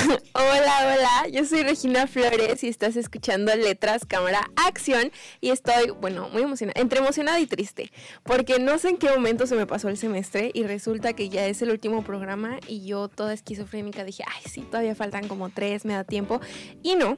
hola, 0.32 0.74
hola, 0.82 1.28
yo 1.30 1.44
soy 1.44 1.62
Regina 1.62 2.06
Flores 2.06 2.62
y 2.64 2.68
estás 2.68 2.96
escuchando 2.96 3.54
Letras, 3.54 4.06
Cámara, 4.06 4.50
Acción 4.56 5.10
y 5.40 5.50
estoy, 5.50 5.90
bueno, 6.00 6.28
muy 6.30 6.42
emocionada, 6.42 6.80
entre 6.80 7.00
emocionada 7.00 7.38
y 7.40 7.46
triste, 7.46 7.90
porque 8.22 8.58
no 8.58 8.78
sé 8.78 8.90
en 8.90 8.96
qué 8.96 9.10
momento 9.10 9.46
se 9.46 9.56
me 9.56 9.66
pasó 9.66 9.88
el 9.88 9.96
semestre 9.96 10.50
y 10.54 10.62
resulta 10.64 11.12
que 11.12 11.28
ya 11.28 11.46
es 11.46 11.60
el 11.62 11.70
último 11.70 12.02
programa 12.02 12.58
y 12.66 12.86
yo 12.86 13.08
toda 13.08 13.34
esquizofrénica 13.34 14.04
dije, 14.04 14.24
ay, 14.26 14.42
sí, 14.50 14.62
todavía 14.62 14.94
faltan 14.94 15.28
como 15.28 15.50
tres, 15.50 15.84
me 15.84 15.94
da 15.94 16.04
tiempo 16.04 16.40
y 16.82 16.96
no. 16.96 17.16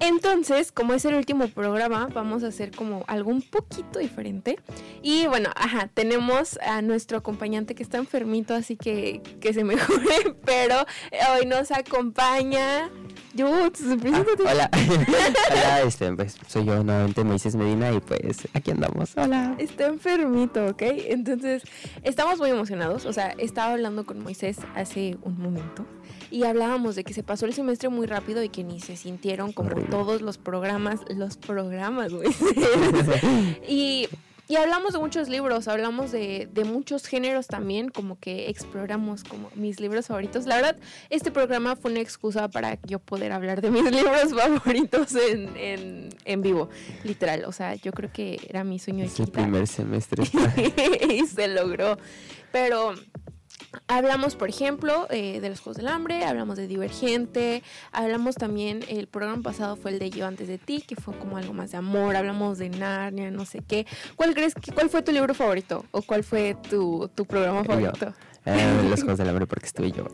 Entonces, 0.00 0.70
como 0.72 0.94
es 0.94 1.04
el 1.04 1.14
último 1.14 1.48
programa, 1.48 2.08
vamos 2.12 2.44
a 2.44 2.48
hacer 2.48 2.70
como 2.70 3.04
algo 3.06 3.30
un 3.30 3.42
poquito 3.42 3.98
diferente. 3.98 4.58
Y 5.02 5.26
bueno, 5.26 5.50
ajá, 5.56 5.88
tenemos 5.92 6.58
a 6.58 6.82
nuestro 6.82 7.18
acompañante 7.18 7.74
que 7.74 7.82
está 7.82 7.98
enfermito, 7.98 8.54
así 8.54 8.76
que 8.76 9.22
que 9.40 9.52
se 9.52 9.64
mejore, 9.64 10.36
pero 10.44 10.84
hoy 11.32 11.46
nos 11.46 11.70
acompaña. 11.70 12.90
Yo, 13.34 13.46
ah, 13.54 13.70
hola, 14.40 14.70
hola, 15.50 15.82
este, 15.82 16.12
pues 16.12 16.36
soy 16.48 16.64
yo 16.64 16.82
nuevamente 16.82 17.22
Moisés 17.22 17.54
Medina 17.54 17.92
y 17.92 18.00
pues 18.00 18.48
aquí 18.52 18.72
andamos. 18.72 19.12
Hola. 19.16 19.54
Está 19.58 19.86
enfermito, 19.86 20.66
¿ok? 20.66 20.82
Entonces, 20.82 21.62
estamos 22.02 22.38
muy 22.38 22.50
emocionados. 22.50 23.04
O 23.04 23.12
sea, 23.12 23.34
estaba 23.38 23.72
hablando 23.74 24.06
con 24.06 24.20
Moisés 24.20 24.58
hace 24.74 25.18
un 25.22 25.40
momento 25.40 25.86
y 26.30 26.44
hablábamos 26.44 26.96
de 26.96 27.04
que 27.04 27.14
se 27.14 27.22
pasó 27.22 27.46
el 27.46 27.54
semestre 27.54 27.88
muy 27.88 28.06
rápido 28.06 28.42
y 28.42 28.48
que 28.48 28.64
ni 28.64 28.80
se 28.80 28.96
sintieron 28.96 29.52
como 29.52 29.70
todos 29.86 30.22
los 30.22 30.38
programas, 30.38 31.00
los 31.08 31.36
programas, 31.36 32.12
güey. 32.12 32.28
y, 33.68 34.08
y 34.48 34.56
hablamos 34.56 34.94
de 34.94 34.98
muchos 34.98 35.28
libros, 35.28 35.68
hablamos 35.68 36.10
de, 36.10 36.48
de, 36.52 36.64
muchos 36.64 37.06
géneros 37.06 37.46
también, 37.46 37.90
como 37.90 38.18
que 38.18 38.48
exploramos 38.48 39.24
como 39.24 39.50
mis 39.54 39.80
libros 39.80 40.06
favoritos. 40.06 40.46
La 40.46 40.56
verdad, 40.56 40.76
este 41.10 41.30
programa 41.30 41.76
fue 41.76 41.90
una 41.90 42.00
excusa 42.00 42.48
para 42.48 42.78
yo 42.82 42.98
poder 42.98 43.32
hablar 43.32 43.60
de 43.60 43.70
mis 43.70 43.84
libros 43.90 44.34
favoritos 44.34 45.14
en, 45.14 45.54
en, 45.56 46.08
en 46.24 46.42
vivo, 46.42 46.70
literal. 47.04 47.44
O 47.44 47.52
sea, 47.52 47.74
yo 47.74 47.92
creo 47.92 48.10
que 48.12 48.40
era 48.48 48.64
mi 48.64 48.78
sueño. 48.78 49.04
Es 49.04 49.20
el 49.20 49.28
primer 49.28 49.66
semestre. 49.66 50.24
y 51.08 51.26
se 51.26 51.48
logró. 51.48 51.98
Pero 52.50 52.94
Hablamos, 53.86 54.36
por 54.36 54.48
ejemplo, 54.48 55.06
eh, 55.10 55.40
de 55.40 55.48
los 55.48 55.60
Juegos 55.60 55.76
del 55.76 55.88
Hambre, 55.88 56.24
hablamos 56.24 56.56
de 56.56 56.66
Divergente, 56.66 57.62
hablamos 57.92 58.34
también, 58.34 58.84
el 58.88 59.06
programa 59.06 59.42
pasado 59.42 59.76
fue 59.76 59.92
el 59.92 59.98
de 59.98 60.10
Yo 60.10 60.26
antes 60.26 60.48
de 60.48 60.58
ti, 60.58 60.82
que 60.86 60.96
fue 60.96 61.16
como 61.18 61.36
algo 61.36 61.52
más 61.52 61.70
de 61.72 61.78
amor, 61.78 62.16
hablamos 62.16 62.58
de 62.58 62.70
Narnia, 62.70 63.30
no 63.30 63.44
sé 63.44 63.62
qué. 63.66 63.86
¿Cuál 64.16 64.34
crees 64.34 64.54
que, 64.54 64.72
cuál 64.72 64.90
fue 64.90 65.02
tu 65.02 65.12
libro 65.12 65.34
favorito 65.34 65.84
o 65.90 66.02
cuál 66.02 66.24
fue 66.24 66.56
tu, 66.68 67.10
tu 67.14 67.24
programa 67.24 67.64
favorito? 67.64 68.14
Eh, 68.44 68.86
los 68.88 69.00
Juegos 69.00 69.18
del 69.18 69.28
Hambre 69.28 69.46
porque 69.46 69.66
estuve 69.66 69.92
yo. 69.92 70.04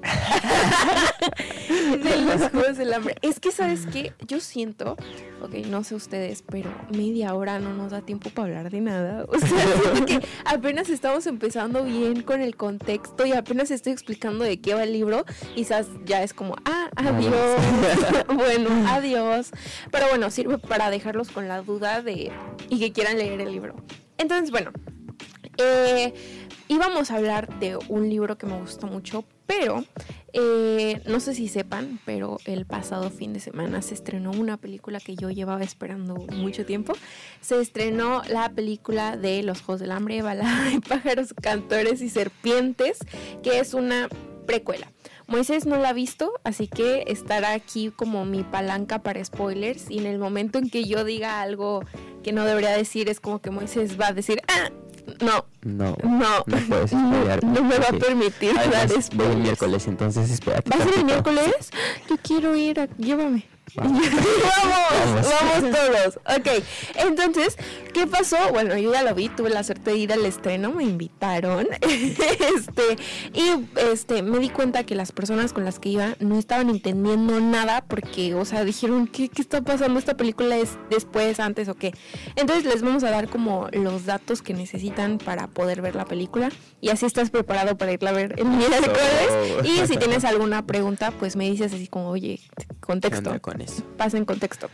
de 2.03 2.17
los 2.25 2.51
Juegos 2.51 2.77
del 2.77 2.93
Hambre. 2.93 3.17
Es 3.23 3.39
que, 3.41 3.53
¿sabes 3.53 3.87
qué? 3.93 4.13
Yo 4.27 4.41
siento, 4.41 4.97
ok, 5.41 5.55
no 5.69 5.85
sé 5.85 5.95
ustedes, 5.95 6.43
pero 6.43 6.71
media 6.91 7.35
hora 7.35 7.59
no 7.59 7.75
nos 7.75 7.93
da 7.93 8.01
tiempo 8.01 8.31
para 8.31 8.49
hablar 8.49 8.71
de 8.71 8.81
nada. 8.81 9.25
O 9.35 9.39
sea, 9.39 10.05
que 10.07 10.21
apenas 10.45 10.89
estamos 10.89 11.27
empezando 11.27 11.85
bien 11.85 12.23
con 12.23 12.41
el 12.41 12.57
contexto 12.57 13.27
y 13.27 13.33
apenas 13.33 13.71
estoy 13.71 13.93
explicando 13.93 14.45
de 14.45 14.61
qué 14.61 14.75
va 14.75 14.85
el 14.85 14.93
libro. 14.93 15.25
Quizás 15.55 15.89
ya 16.05 16.23
es 16.23 16.33
como, 16.33 16.57
ah, 16.65 16.89
adiós. 16.97 18.25
bueno, 18.35 18.71
adiós. 18.89 19.51
Pero 19.91 20.09
bueno, 20.09 20.31
sirve 20.31 20.59
para 20.59 20.91
dejarlos 20.91 21.31
con 21.31 21.49
la 21.49 21.63
duda 21.63 22.03
de 22.03 22.33
y 22.69 22.79
que 22.79 22.93
quieran 22.93 23.19
leer 23.19 23.41
el 23.41 23.51
libro. 23.53 23.75
Entonces, 24.19 24.51
bueno. 24.51 24.71
Eh, 25.57 26.13
íbamos 26.69 27.11
a 27.11 27.17
hablar 27.17 27.59
de 27.59 27.79
un 27.89 28.09
libro 28.09 28.39
que 28.39 28.47
me 28.47 28.59
gustó 28.59 28.87
mucho, 28.87 29.25
pero 29.47 29.85
eh, 30.33 31.01
no 31.07 31.21
sé 31.21 31.35
si 31.35 31.49
sepan, 31.49 32.01
pero 32.05 32.39
el 32.45 32.65
pasado 32.65 33.11
fin 33.11 33.33
de 33.33 33.41
semana 33.41 33.83
se 33.83 33.95
estrenó 33.95 34.31
una 34.31 34.57
película 34.57 35.01
que 35.01 35.17
yo 35.17 35.31
llevaba 35.31 35.63
esperando 35.63 36.15
mucho 36.33 36.65
tiempo. 36.65 36.95
Se 37.41 37.61
estrenó 37.61 38.23
la 38.29 38.49
película 38.51 39.17
de 39.17 39.43
Los 39.43 39.61
Juegos 39.61 39.81
del 39.81 39.93
Hambre, 39.93 40.23
Balada 40.23 40.65
de 40.71 40.81
Pájaros, 40.81 41.35
Cantores 41.35 42.01
y 42.01 42.09
Serpientes, 42.09 42.99
que 43.43 43.59
es 43.59 43.75
una 43.75 44.09
precuela. 44.47 44.91
Moisés 45.27 45.65
no 45.65 45.79
la 45.79 45.91
ha 45.91 45.93
visto, 45.95 46.33
así 46.45 46.69
que 46.69 47.05
estará 47.07 47.53
aquí 47.53 47.91
como 47.91 48.27
mi 48.27 48.43
palanca 48.43 49.03
para 49.03 49.25
spoilers. 49.25 49.91
Y 49.91 49.99
en 49.99 50.07
el 50.07 50.19
momento 50.19 50.59
en 50.59 50.69
que 50.69 50.85
yo 50.85 51.05
diga 51.05 51.41
algo 51.41 51.83
que 52.23 52.33
no 52.33 52.45
debería 52.45 52.71
decir, 52.71 53.09
es 53.09 53.21
como 53.21 53.41
que 53.41 53.51
Moisés 53.51 53.99
va 53.99 54.09
a 54.09 54.13
decir, 54.13 54.43
ah, 54.49 54.71
no. 55.21 55.45
No. 55.63 55.97
No. 56.03 56.45
No 56.47 56.57
puedes 56.69 56.93
No, 56.93 57.63
me 57.63 57.79
va 57.79 57.89
a 57.89 57.93
permitir 57.93 58.55
dar 58.55 58.89
Voy 59.15 59.27
el 59.27 59.39
miércoles, 59.39 59.87
entonces 59.87 60.31
espérate. 60.31 60.71
¿Vas 60.71 60.87
a 60.87 60.89
ir 60.91 60.99
el 60.99 61.05
miércoles? 61.05 61.71
Yo 62.09 62.17
quiero 62.23 62.55
ir 62.57 62.81
a... 62.81 62.89
Llévame. 62.97 63.54
Vamos, 63.85 65.29
vamos, 65.31 65.77
todos. 65.77 66.17
Ok, 66.39 66.65
entonces, 66.97 67.57
¿qué 67.93 68.07
pasó? 68.07 68.37
Bueno, 68.53 68.77
yo 68.77 68.93
ya 68.93 69.03
lo 69.03 69.15
vi, 69.15 69.29
tuve 69.29 69.51
la 69.51 69.65
suerte 69.65 69.91
de 69.91 69.97
ir 69.97 70.13
al 70.13 70.25
estreno, 70.25 70.73
me 70.73 70.85
invitaron. 70.85 71.67
este, 71.81 72.97
y 73.33 73.67
este, 73.93 74.23
me 74.23 74.39
di 74.39 74.51
cuenta 74.51 74.85
que 74.85 74.95
las 74.95 75.13
personas 75.13 75.53
con 75.53 75.65
las 75.65 75.79
que 75.79 75.89
iba 75.91 76.17
no 76.21 76.39
estaban 76.39 76.71
entendiendo 76.71 77.41
nada 77.41 77.85
porque, 77.87 78.35
o 78.35 78.45
sea, 78.45 78.65
dijeron, 78.65 79.07
¿qué, 79.07 79.29
qué 79.29 79.43
está 79.43 79.63
pasando? 79.63 79.99
¿Esta 79.99 80.17
película 80.17 80.57
es 80.57 80.79
después, 80.91 81.41
antes 81.41 81.69
o 81.69 81.75
qué? 81.75 81.93
Entonces 82.37 82.65
les 82.65 82.83
vamos 82.83 83.03
a 83.05 83.11
dar 83.11 83.29
como 83.29 83.69
los 83.73 84.07
datos 84.07 84.43
que 84.43 84.55
necesitan 84.55 85.19
para 85.19 85.49
poder 85.49 85.83
ver 85.83 85.97
la 85.97 86.05
película 86.05 86.51
y 86.81 86.91
así 86.91 87.07
estás 87.07 87.31
preparado 87.31 87.77
para 87.77 87.93
irla 87.93 88.11
a 88.11 88.13
ver 88.13 88.35
el 88.39 88.47
miércoles. 88.47 89.65
Y 89.65 89.87
si 89.87 89.97
tienes 89.97 90.25
alguna 90.25 90.67
pregunta, 90.67 91.11
pues 91.11 91.37
me 91.37 91.51
dices 91.51 91.73
así 91.73 91.89
como, 91.89 92.11
oye, 92.11 92.41
contexto. 92.81 93.35
Pasa 93.97 94.17
en 94.17 94.25
contexto. 94.25 94.71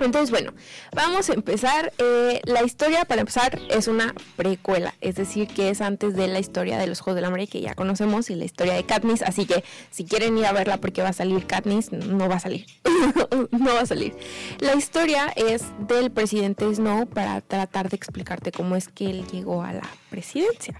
Entonces, 0.00 0.30
bueno, 0.30 0.52
vamos 0.94 1.30
a 1.30 1.34
empezar. 1.34 1.92
Eh, 1.98 2.40
la 2.44 2.62
historia, 2.62 3.04
para 3.04 3.20
empezar, 3.20 3.58
es 3.70 3.88
una 3.88 4.14
precuela, 4.36 4.94
es 5.00 5.14
decir, 5.16 5.48
que 5.48 5.70
es 5.70 5.80
antes 5.80 6.14
de 6.14 6.28
la 6.28 6.38
historia 6.38 6.78
de 6.78 6.86
los 6.86 7.00
Juegos 7.00 7.16
del 7.16 7.24
Hambre 7.24 7.46
que 7.46 7.60
ya 7.60 7.74
conocemos 7.74 8.30
y 8.30 8.34
la 8.34 8.44
historia 8.44 8.74
de 8.74 8.84
Katniss. 8.84 9.22
Así 9.22 9.46
que 9.46 9.64
si 9.90 10.04
quieren 10.04 10.36
ir 10.38 10.46
a 10.46 10.52
verla 10.52 10.78
porque 10.78 11.02
va 11.02 11.08
a 11.10 11.12
salir 11.12 11.46
Katniss, 11.46 11.92
no 11.92 12.28
va 12.28 12.36
a 12.36 12.40
salir. 12.40 12.66
no 13.50 13.74
va 13.74 13.80
a 13.80 13.86
salir. 13.86 14.14
La 14.58 14.74
historia 14.74 15.32
es 15.36 15.64
del 15.86 16.10
presidente 16.10 16.72
Snow 16.74 17.06
para 17.06 17.40
tratar 17.40 17.88
de 17.88 17.96
explicarte 17.96 18.52
cómo 18.52 18.76
es 18.76 18.88
que 18.88 19.10
él 19.10 19.26
llegó 19.28 19.62
a 19.62 19.72
la 19.72 19.88
presidencia. 20.08 20.78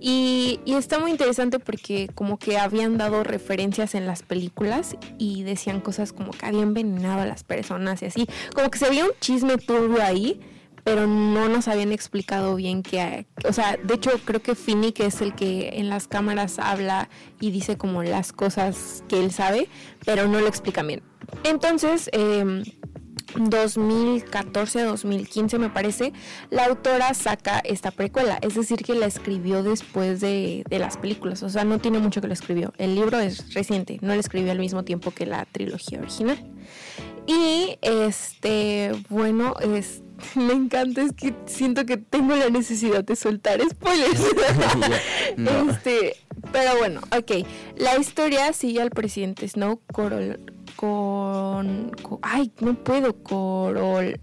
Y, 0.00 0.60
está 0.66 0.98
muy 0.98 1.10
interesante 1.10 1.58
porque 1.58 2.10
como 2.14 2.38
que 2.38 2.58
habían 2.58 2.98
dado 2.98 3.24
referencias 3.24 3.94
en 3.94 4.06
las 4.06 4.22
películas 4.22 4.96
y 5.18 5.44
decían 5.44 5.80
cosas 5.80 6.12
como 6.12 6.32
que 6.32 6.46
había 6.46 6.62
envenenado 6.62 7.22
a 7.22 7.26
las 7.26 7.44
personas 7.44 8.02
y 8.02 8.06
así. 8.06 8.26
Como 8.54 8.70
que 8.70 8.78
se 8.78 8.88
veía 8.88 9.04
un 9.04 9.12
chisme 9.20 9.56
turbio 9.56 10.02
ahí, 10.02 10.40
pero 10.82 11.06
no 11.06 11.48
nos 11.48 11.68
habían 11.68 11.92
explicado 11.92 12.56
bien 12.56 12.82
qué... 12.82 13.26
O 13.48 13.52
sea, 13.52 13.78
de 13.82 13.94
hecho 13.94 14.10
creo 14.24 14.42
que 14.42 14.54
Finny, 14.54 14.92
que 14.92 15.06
es 15.06 15.20
el 15.20 15.34
que 15.34 15.70
en 15.74 15.88
las 15.88 16.08
cámaras 16.08 16.58
habla 16.58 17.08
y 17.40 17.50
dice 17.50 17.78
como 17.78 18.02
las 18.02 18.32
cosas 18.32 19.04
que 19.08 19.20
él 19.20 19.30
sabe, 19.30 19.68
pero 20.04 20.28
no 20.28 20.40
lo 20.40 20.48
explica 20.48 20.82
bien. 20.82 21.02
Entonces... 21.44 22.10
Eh, 22.12 22.62
2014-2015 23.34 25.58
me 25.58 25.70
parece, 25.70 26.12
la 26.50 26.66
autora 26.66 27.14
saca 27.14 27.58
esta 27.60 27.90
precuela, 27.90 28.38
es 28.42 28.54
decir, 28.54 28.84
que 28.84 28.94
la 28.94 29.06
escribió 29.06 29.62
después 29.62 30.20
de, 30.20 30.64
de, 30.68 30.78
las 30.78 30.96
películas, 30.96 31.42
o 31.42 31.48
sea, 31.48 31.64
no 31.64 31.78
tiene 31.78 31.98
mucho 31.98 32.20
que 32.20 32.28
lo 32.28 32.32
escribió. 32.32 32.72
El 32.78 32.94
libro 32.94 33.18
es 33.18 33.54
reciente, 33.54 33.98
no 34.02 34.14
lo 34.14 34.20
escribió 34.20 34.52
al 34.52 34.58
mismo 34.58 34.84
tiempo 34.84 35.10
que 35.10 35.26
la 35.26 35.44
trilogía 35.46 36.00
original. 36.00 36.38
Y 37.26 37.78
este, 37.80 38.92
bueno, 39.08 39.54
es, 39.60 40.02
me 40.34 40.52
encanta, 40.52 41.02
es 41.02 41.12
que 41.12 41.34
siento 41.46 41.86
que 41.86 41.96
tengo 41.96 42.36
la 42.36 42.50
necesidad 42.50 43.04
de 43.04 43.16
soltar 43.16 43.60
spoilers. 43.68 44.20
este, 45.70 46.16
pero 46.52 46.76
bueno, 46.78 47.00
ok. 47.16 47.46
La 47.76 47.96
historia 47.96 48.52
sigue 48.52 48.82
al 48.82 48.90
presidente 48.90 49.48
Snow 49.48 49.80
Corol 49.92 50.38
con, 50.76 51.92
ay, 52.22 52.52
no 52.60 52.74
puedo, 52.74 53.14
Corol. 53.22 54.20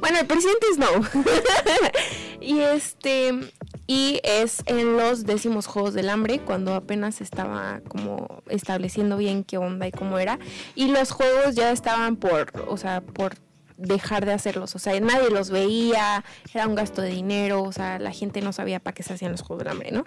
Bueno, 0.00 0.18
el 0.20 0.26
presidente 0.26 0.66
Snow. 0.74 1.04
y 2.40 2.60
este 2.60 3.52
y 3.86 4.20
es 4.22 4.62
en 4.66 4.96
los 4.96 5.24
décimos 5.24 5.66
Juegos 5.66 5.94
del 5.94 6.10
Hambre, 6.10 6.38
cuando 6.38 6.74
apenas 6.74 7.20
estaba 7.20 7.80
como 7.88 8.40
estableciendo 8.48 9.16
bien 9.16 9.42
qué 9.42 9.58
onda 9.58 9.88
y 9.88 9.90
cómo 9.90 10.20
era. 10.20 10.38
Y 10.76 10.92
los 10.92 11.10
juegos 11.10 11.56
ya 11.56 11.72
estaban 11.72 12.14
por, 12.14 12.52
o 12.68 12.76
sea, 12.76 13.00
por 13.00 13.34
dejar 13.76 14.26
de 14.26 14.32
hacerlos. 14.32 14.76
O 14.76 14.78
sea, 14.78 14.98
nadie 15.00 15.30
los 15.30 15.50
veía, 15.50 16.24
era 16.54 16.68
un 16.68 16.76
gasto 16.76 17.02
de 17.02 17.08
dinero, 17.08 17.64
o 17.64 17.72
sea, 17.72 17.98
la 17.98 18.12
gente 18.12 18.42
no 18.42 18.52
sabía 18.52 18.78
para 18.78 18.94
qué 18.94 19.02
se 19.02 19.14
hacían 19.14 19.32
los 19.32 19.42
Juegos 19.42 19.64
del 19.64 19.72
Hambre, 19.72 19.90
¿no? 19.90 20.04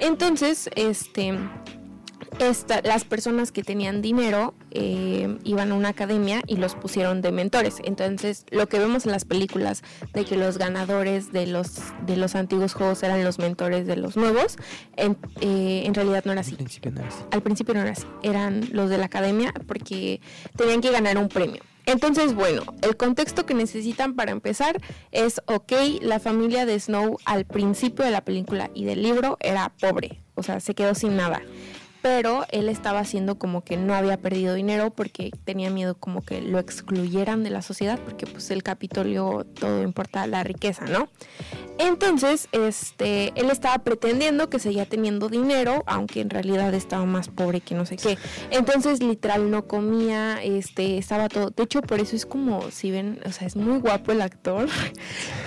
Entonces, 0.00 0.68
este 0.74 1.38
esta, 2.38 2.80
las 2.82 3.04
personas 3.04 3.52
que 3.52 3.62
tenían 3.62 4.02
dinero 4.02 4.54
eh, 4.70 5.38
iban 5.44 5.72
a 5.72 5.74
una 5.74 5.90
academia 5.90 6.42
y 6.46 6.56
los 6.56 6.74
pusieron 6.74 7.22
de 7.22 7.32
mentores. 7.32 7.76
Entonces, 7.84 8.44
lo 8.50 8.68
que 8.68 8.78
vemos 8.78 9.06
en 9.06 9.12
las 9.12 9.24
películas 9.24 9.82
de 10.12 10.24
que 10.24 10.36
los 10.36 10.58
ganadores 10.58 11.32
de 11.32 11.46
los, 11.46 11.76
de 12.06 12.16
los 12.16 12.34
antiguos 12.34 12.74
juegos 12.74 13.02
eran 13.02 13.22
los 13.24 13.38
mentores 13.38 13.86
de 13.86 13.96
los 13.96 14.16
nuevos, 14.16 14.56
en, 14.96 15.16
eh, 15.40 15.82
en 15.84 15.94
realidad 15.94 16.24
no 16.24 16.32
era 16.32 16.40
así. 16.40 16.52
Al 16.52 16.56
principio 16.58 16.90
no 16.90 17.00
era 17.00 17.08
así. 17.08 17.24
Al 17.30 17.42
principio 17.42 17.74
no 17.74 17.80
era 17.82 17.92
así. 17.92 18.06
Eran 18.22 18.68
los 18.72 18.90
de 18.90 18.98
la 18.98 19.06
academia 19.06 19.52
porque 19.66 20.20
tenían 20.56 20.80
que 20.80 20.90
ganar 20.90 21.18
un 21.18 21.28
premio. 21.28 21.62
Entonces, 21.86 22.34
bueno, 22.34 22.62
el 22.80 22.96
contexto 22.96 23.44
que 23.44 23.52
necesitan 23.52 24.14
para 24.14 24.32
empezar 24.32 24.80
es, 25.12 25.42
ok, 25.46 25.72
la 26.00 26.18
familia 26.18 26.64
de 26.64 26.80
Snow 26.80 27.18
al 27.26 27.44
principio 27.44 28.06
de 28.06 28.10
la 28.10 28.24
película 28.24 28.70
y 28.74 28.84
del 28.84 29.02
libro 29.02 29.36
era 29.40 29.68
pobre, 29.68 30.22
o 30.34 30.42
sea, 30.42 30.60
se 30.60 30.74
quedó 30.74 30.94
sin 30.94 31.16
nada 31.16 31.42
pero 32.04 32.44
él 32.50 32.68
estaba 32.68 32.98
haciendo 32.98 33.38
como 33.38 33.64
que 33.64 33.78
no 33.78 33.94
había 33.94 34.18
perdido 34.18 34.52
dinero 34.52 34.90
porque 34.90 35.30
tenía 35.46 35.70
miedo 35.70 35.94
como 35.94 36.20
que 36.20 36.42
lo 36.42 36.58
excluyeran 36.58 37.42
de 37.42 37.48
la 37.48 37.62
sociedad 37.62 37.98
porque 37.98 38.26
pues 38.26 38.50
el 38.50 38.62
Capitolio 38.62 39.46
todo 39.58 39.82
importa 39.82 40.26
la 40.26 40.44
riqueza, 40.44 40.84
¿no? 40.84 41.08
Entonces, 41.78 42.48
este, 42.52 43.32
él 43.34 43.50
estaba 43.50 43.78
pretendiendo 43.78 44.48
que 44.48 44.58
seguía 44.58 44.86
teniendo 44.86 45.28
dinero, 45.28 45.82
aunque 45.86 46.20
en 46.20 46.30
realidad 46.30 46.72
estaba 46.74 47.04
más 47.04 47.28
pobre 47.28 47.60
que 47.60 47.74
no 47.74 47.84
sé 47.84 47.96
qué. 47.96 48.16
Entonces, 48.50 49.02
literal 49.02 49.50
no 49.50 49.66
comía, 49.66 50.40
este, 50.40 50.98
estaba 50.98 51.28
todo. 51.28 51.50
De 51.50 51.64
hecho, 51.64 51.82
por 51.82 51.98
eso 51.98 52.14
es 52.14 52.26
como 52.26 52.70
si 52.70 52.92
ven, 52.92 53.18
o 53.26 53.32
sea, 53.32 53.48
es 53.48 53.56
muy 53.56 53.80
guapo 53.80 54.12
el 54.12 54.20
actor. 54.20 54.68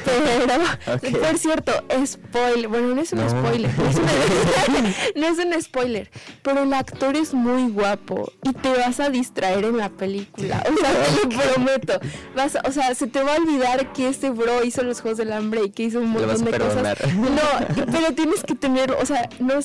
Pero, 0.05 1.17
por 1.21 1.37
cierto, 1.37 1.71
spoiler, 2.05 2.67
bueno, 2.67 2.93
no 2.93 3.01
es 3.01 3.13
un 3.13 3.29
spoiler, 3.29 3.71
no 3.77 3.89
es, 3.89 3.97
no 5.15 5.27
es 5.27 5.37
un 5.37 5.61
spoiler 5.61 6.09
pero 6.47 6.63
el 6.63 6.73
actor 6.73 7.17
es 7.17 7.33
muy 7.33 7.69
guapo 7.69 8.31
y 8.41 8.53
te 8.53 8.69
vas 8.69 9.01
a 9.01 9.09
distraer 9.09 9.65
en 9.65 9.75
la 9.75 9.89
película. 9.89 10.63
O 10.71 10.77
sea, 10.79 10.93
te 10.93 11.35
lo 11.35 11.43
prometo. 11.53 11.99
Vas, 12.37 12.57
o 12.63 12.71
sea, 12.71 12.95
se 12.95 13.07
te 13.07 13.21
va 13.21 13.33
a 13.33 13.35
olvidar 13.35 13.91
que 13.91 14.07
este 14.07 14.29
bro 14.29 14.63
hizo 14.63 14.81
los 14.83 15.01
Juegos 15.01 15.17
del 15.17 15.33
Hambre 15.33 15.65
y 15.65 15.71
que 15.71 15.83
hizo 15.83 15.99
un 15.99 16.11
montón 16.11 16.45
de 16.45 16.57
cosas. 16.57 16.97
No, 17.17 17.85
pero 17.91 18.13
tienes 18.15 18.43
que 18.43 18.55
tener, 18.55 18.93
o 18.93 19.05
sea, 19.05 19.27
no 19.39 19.55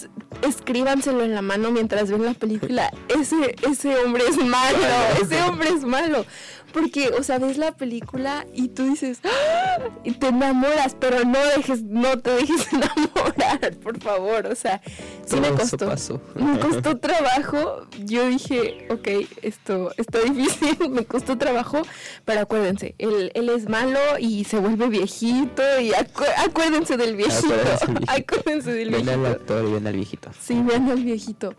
escríbanselo 0.43 1.23
en 1.23 1.35
la 1.35 1.43
mano 1.43 1.71
mientras 1.71 2.11
ven 2.11 2.25
la 2.25 2.35
película. 2.35 2.93
Ese, 3.09 3.55
ese 3.63 3.97
hombre 3.99 4.25
es 4.29 4.37
malo, 4.45 4.79
ese 5.23 5.41
hombre 5.43 5.69
es 5.69 5.85
malo. 5.85 6.27
Porque, 6.73 7.09
o 7.09 7.23
sea, 7.23 7.39
ves 7.39 7.59
la 7.59 7.73
película 7.73 8.47
y 8.55 8.69
tú 8.69 8.85
dices, 8.85 9.21
¡Ah! 9.25 9.79
y 10.05 10.13
te 10.13 10.29
enamoras, 10.29 10.97
pero 10.99 11.25
no 11.25 11.39
dejes, 11.57 11.83
no 11.83 12.19
te 12.19 12.31
dejes 12.31 12.69
enamorar, 12.73 13.77
por 13.83 14.01
favor. 14.01 14.47
O 14.47 14.55
sea, 14.55 14.81
sí 15.27 15.41
me 15.41 15.51
costó. 15.51 15.87
Me 16.35 16.59
costó 16.59 16.99
trabajo. 16.99 17.87
Yo 18.05 18.27
dije, 18.27 18.87
ok, 18.91 19.09
esto 19.43 19.93
está 19.97 20.21
difícil, 20.21 20.77
me 20.91 21.05
costó 21.05 21.37
trabajo, 21.39 21.83
pero 22.25 22.41
acuérdense, 22.41 22.95
él, 22.99 23.31
él 23.35 23.49
es 23.51 23.69
malo 23.69 24.01
y 24.19 24.45
se 24.45 24.59
vuelve 24.59 24.89
viejito 24.89 25.63
y 25.81 25.93
acuérdense 25.95 26.97
del 26.97 27.17
viejito. 27.17 27.55
Acuérdense, 28.07 28.73
del 28.73 28.91
viejito. 28.91 29.11
Ven 29.11 29.27
al 29.27 29.33
actor 29.33 29.65
y 29.67 29.73
ven 29.73 29.87
al 29.87 29.95
viejito. 29.95 30.31
Sí, 30.41 30.61
ven 30.63 30.91
al 30.91 31.03
viejito. 31.03 31.55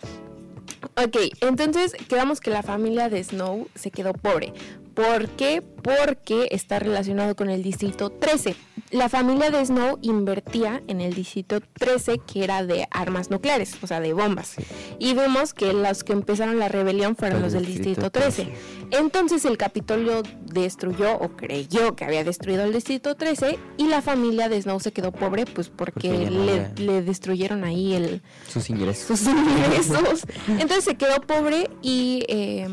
Ok, 0.96 1.18
entonces 1.42 1.94
quedamos 2.08 2.40
que 2.40 2.50
la 2.50 2.62
familia 2.62 3.10
de 3.10 3.24
Snow 3.24 3.68
se 3.76 3.92
quedó 3.92 4.14
pobre. 4.14 4.54
¿Por 4.94 5.30
qué? 5.30 5.62
Porque 5.62 6.48
está 6.52 6.80
relacionado 6.80 7.36
con 7.36 7.50
el 7.50 7.64
distrito 7.64 8.10
13. 8.10 8.56
La 8.92 9.10
familia 9.10 9.50
de 9.50 9.66
Snow 9.66 9.98
invertía 10.04 10.84
en 10.88 11.02
el 11.02 11.16
distrito 11.16 11.62
13 11.62 12.20
que 12.20 12.44
era 12.44 12.64
de 12.64 12.88
armas 12.92 13.32
nucleares, 13.32 13.76
o 13.82 13.88
sea, 13.88 14.00
de 14.00 14.14
bombas. 14.14 14.56
Y 15.00 15.16
vemos 15.16 15.56
que 15.56 15.74
los 15.74 16.04
que 16.04 16.14
empezaron 16.14 16.60
la 16.60 16.70
rebelión 16.70 17.16
fueron 17.16 17.42
los 17.42 17.54
del 17.54 17.66
distrito 17.66 18.12
13. 18.12 18.54
Entonces 18.92 19.46
el 19.46 19.58
Capitolio 19.58 20.22
destruyó 20.46 21.18
o 21.18 21.30
creyó 21.36 21.96
que 21.96 22.06
había 22.06 22.24
destruido 22.24 22.64
el 22.64 22.72
distrito 22.72 23.16
13 23.16 23.58
y 23.78 23.88
la 23.88 24.04
familia 24.04 24.48
de 24.48 24.62
Snow 24.62 24.80
se 24.80 24.92
quedó 24.92 25.12
pobre 25.12 25.48
pues 25.48 25.70
porque, 25.70 26.30
le, 26.78 27.02
destruyeron 27.02 27.64
ahí 27.64 27.96
el, 27.96 28.22
sus 28.48 28.70
ingresos. 28.70 29.20
Sus 29.20 29.28
ingresos. 29.28 30.28
Entonces 30.48 30.84
se 30.84 30.96
quedó 30.96 31.20
pobre 31.22 31.70
y 31.82 32.26
eh, 32.28 32.68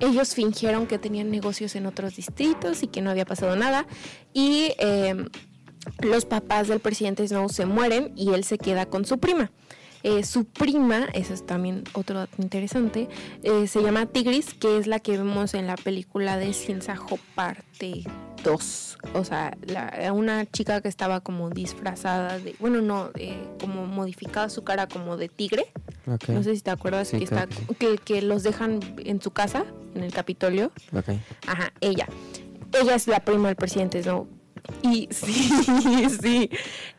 ellos 0.00 0.34
fingieron 0.34 0.86
que 0.86 0.98
tenían 0.98 1.30
negocios 1.30 1.65
en 1.74 1.86
otros 1.86 2.16
distritos 2.16 2.82
y 2.82 2.86
que 2.86 3.02
no 3.02 3.10
había 3.10 3.24
pasado 3.24 3.56
nada. 3.56 3.86
Y 4.32 4.74
em, 4.78 5.26
los 6.00 6.24
papás 6.24 6.68
del 6.68 6.80
presidente 6.80 7.26
Snow 7.26 7.48
se 7.48 7.66
mueren 7.66 8.12
y 8.16 8.34
él 8.34 8.44
se 8.44 8.58
queda 8.58 8.86
con 8.86 9.04
su 9.04 9.18
prima. 9.18 9.50
Eh, 10.06 10.22
su 10.22 10.44
prima, 10.44 11.08
eso 11.14 11.34
es 11.34 11.44
también 11.44 11.82
otro 11.92 12.20
dato 12.20 12.40
interesante, 12.40 13.08
eh, 13.42 13.66
se 13.66 13.82
llama 13.82 14.06
Tigris, 14.06 14.54
que 14.54 14.78
es 14.78 14.86
la 14.86 15.00
que 15.00 15.18
vemos 15.18 15.52
en 15.54 15.66
la 15.66 15.74
película 15.74 16.36
de 16.36 16.52
Sinsajo 16.52 17.18
parte 17.34 18.04
2. 18.44 18.98
O 19.14 19.24
sea, 19.24 19.58
una 20.14 20.46
chica 20.46 20.80
que 20.80 20.86
estaba 20.86 21.22
como 21.22 21.50
disfrazada 21.50 22.38
de, 22.38 22.54
bueno, 22.60 22.82
no, 22.82 23.10
eh, 23.16 23.36
como 23.60 23.84
modificada 23.86 24.48
su 24.48 24.62
cara 24.62 24.86
como 24.86 25.16
de 25.16 25.28
tigre. 25.28 25.72
No 26.28 26.44
sé 26.44 26.54
si 26.54 26.62
te 26.62 26.70
acuerdas 26.70 27.10
que, 27.10 27.24
está, 27.24 27.48
que, 27.76 27.98
que, 27.98 28.22
los 28.22 28.44
dejan 28.44 28.78
en 28.98 29.20
su 29.20 29.32
casa, 29.32 29.64
en 29.96 30.04
el 30.04 30.12
Capitolio. 30.12 30.70
Ajá, 31.48 31.72
ella. 31.80 32.06
Ella 32.80 32.94
es 32.94 33.08
la 33.08 33.18
prima 33.18 33.48
del 33.48 33.56
presidente, 33.56 34.02
¿no? 34.06 34.28
Y 34.82 35.08
sí, 35.10 35.32
sí. 36.20 36.50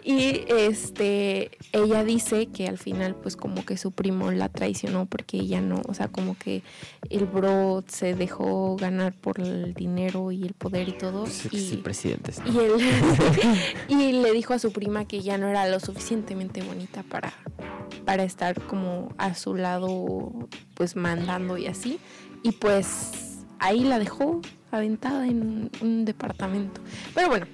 Y 0.03 0.45
este, 0.47 1.51
ella 1.71 2.03
dice 2.03 2.47
que 2.47 2.67
al 2.67 2.77
final, 2.77 3.15
pues 3.15 3.35
como 3.35 3.65
que 3.65 3.77
su 3.77 3.91
primo 3.91 4.31
la 4.31 4.49
traicionó 4.49 5.05
porque 5.05 5.37
ella 5.37 5.61
no, 5.61 5.81
o 5.87 5.93
sea, 5.93 6.07
como 6.07 6.37
que 6.37 6.63
el 7.09 7.25
bro 7.25 7.83
se 7.87 8.15
dejó 8.15 8.75
ganar 8.77 9.13
por 9.13 9.39
el 9.39 9.73
dinero 9.73 10.31
y 10.31 10.43
el 10.43 10.53
poder 10.53 10.89
y 10.89 10.93
todo. 10.93 11.23
Pues 11.23 11.49
y, 11.51 11.73
el 11.73 11.79
presidente. 11.79 12.33
Y, 12.45 12.57
él, 12.57 12.73
y 13.87 14.11
le 14.13 14.31
dijo 14.31 14.53
a 14.53 14.59
su 14.59 14.71
prima 14.71 15.05
que 15.05 15.21
ya 15.21 15.37
no 15.37 15.47
era 15.47 15.67
lo 15.67 15.79
suficientemente 15.79 16.61
bonita 16.61 17.03
para, 17.03 17.33
para 18.05 18.23
estar 18.23 18.61
como 18.61 19.13
a 19.17 19.35
su 19.35 19.55
lado, 19.55 20.47
pues 20.73 20.95
mandando 20.95 21.57
y 21.57 21.67
así. 21.67 21.99
Y 22.43 22.51
pues 22.53 23.26
ahí 23.59 23.83
la 23.83 23.99
dejó 23.99 24.41
aventada 24.71 25.27
en 25.27 25.71
un 25.81 26.05
departamento. 26.05 26.81
Pero 27.13 27.29
bueno, 27.29 27.47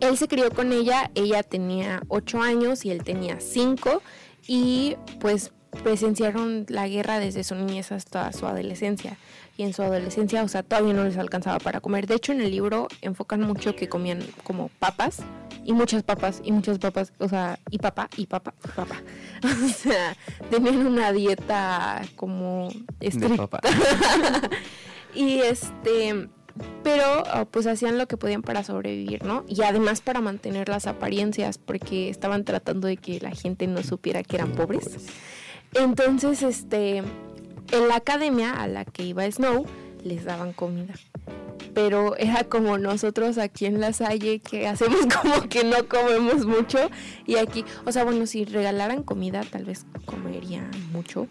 él 0.00 0.16
se 0.16 0.28
crió 0.28 0.50
con 0.50 0.72
ella, 0.72 1.10
ella 1.14 1.42
tenía 1.42 2.02
8 2.08 2.42
años 2.42 2.84
y 2.84 2.90
él 2.90 3.02
tenía 3.02 3.40
5 3.40 4.02
y 4.46 4.96
pues 5.20 5.52
presenciaron 5.82 6.66
la 6.68 6.88
guerra 6.88 7.18
desde 7.18 7.44
su 7.44 7.54
niñez 7.54 7.92
hasta 7.92 8.32
su 8.32 8.46
adolescencia. 8.46 9.16
Y 9.56 9.64
en 9.64 9.72
su 9.72 9.82
adolescencia, 9.82 10.44
o 10.44 10.48
sea, 10.48 10.62
todavía 10.62 10.94
no 10.94 11.02
les 11.02 11.16
alcanzaba 11.16 11.58
para 11.58 11.80
comer. 11.80 12.06
De 12.06 12.14
hecho, 12.14 12.30
en 12.30 12.40
el 12.40 12.50
libro 12.50 12.86
enfocan 13.00 13.40
mucho 13.40 13.74
que 13.74 13.88
comían 13.88 14.20
como 14.44 14.68
papas 14.78 15.18
y 15.64 15.72
muchas 15.72 16.04
papas 16.04 16.40
y 16.44 16.52
muchas 16.52 16.78
papas, 16.78 17.12
o 17.18 17.28
sea, 17.28 17.58
y 17.68 17.78
papá 17.78 18.08
y 18.16 18.26
papá 18.26 18.54
y 18.64 18.68
papá. 18.68 19.02
O 19.44 19.68
sea, 19.68 20.16
tenían 20.50 20.86
una 20.86 21.12
dieta 21.12 22.02
como 22.16 22.68
estricta. 23.00 23.60
y 25.18 25.40
este 25.40 26.28
pero 26.82 27.22
ah, 27.26 27.44
pues 27.44 27.66
hacían 27.66 27.98
lo 27.98 28.08
que 28.08 28.16
podían 28.16 28.42
para 28.42 28.64
sobrevivir, 28.64 29.24
¿no? 29.24 29.44
Y 29.46 29.62
además 29.62 30.00
para 30.00 30.20
mantener 30.20 30.68
las 30.68 30.86
apariencias, 30.86 31.58
porque 31.58 32.08
estaban 32.08 32.44
tratando 32.44 32.88
de 32.88 32.96
que 32.96 33.20
la 33.20 33.30
gente 33.30 33.66
no 33.66 33.82
supiera 33.82 34.22
que 34.22 34.36
eran 34.36 34.52
pobres. 34.52 35.06
Entonces, 35.74 36.42
este, 36.42 36.98
en 36.98 37.88
la 37.88 37.96
academia 37.96 38.52
a 38.52 38.66
la 38.66 38.84
que 38.84 39.04
iba 39.04 39.30
Snow, 39.30 39.66
les 40.04 40.24
daban 40.24 40.52
comida 40.52 40.94
pero 41.78 42.16
era 42.16 42.42
como 42.42 42.76
nosotros 42.76 43.38
aquí 43.38 43.66
en 43.66 43.80
La 43.80 43.92
Salle 43.92 44.40
que 44.40 44.66
hacemos 44.66 45.00
como 45.22 45.48
que 45.48 45.62
no 45.62 45.86
comemos 45.86 46.44
mucho 46.44 46.90
y 47.24 47.36
aquí, 47.36 47.64
o 47.84 47.92
sea, 47.92 48.02
bueno, 48.02 48.26
si 48.26 48.44
regalaran 48.44 49.04
comida 49.04 49.42
tal 49.48 49.64
vez 49.64 49.86
comería 50.04 50.68
mucho, 50.90 51.28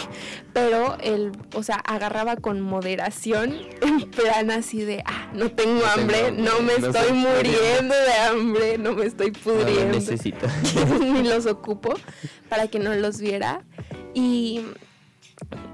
pero 0.52 0.98
él, 1.00 1.32
o 1.54 1.62
sea, 1.62 1.76
agarraba 1.76 2.36
con 2.36 2.60
moderación 2.60 3.54
en 3.80 4.10
plan 4.10 4.50
así 4.50 4.82
de, 4.82 5.02
ah, 5.06 5.30
no 5.32 5.50
tengo 5.50 5.84
hambre, 5.86 6.30
no 6.30 6.60
me 6.60 6.74
estoy 6.74 7.12
muriendo 7.12 7.94
de 7.94 8.12
hambre, 8.28 8.78
no 8.78 8.92
me 8.92 9.06
estoy 9.06 9.30
pudriendo. 9.30 9.86
No 9.86 9.92
necesito. 9.94 10.46
Ni 11.00 11.22
los 11.22 11.46
ocupo 11.46 11.94
para 12.50 12.68
que 12.68 12.78
no 12.78 12.94
los 12.94 13.18
viera 13.18 13.64
y 14.12 14.60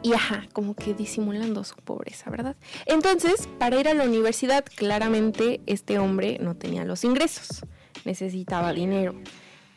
y 0.03 0.13
ajá, 0.15 0.47
como 0.53 0.75
que 0.75 0.95
disimulando 0.95 1.65
su 1.65 1.77
pobreza, 1.77 2.31
¿verdad? 2.31 2.57
Entonces, 2.87 3.49
para 3.59 3.79
ir 3.79 3.89
a 3.89 3.95
la 3.95 4.05
universidad, 4.05 4.65
claramente 4.65 5.61
este 5.67 5.99
hombre 5.99 6.39
no 6.41 6.57
tenía 6.57 6.85
los 6.85 7.05
ingresos, 7.05 7.65
necesitaba 8.05 8.73
dinero. 8.73 9.15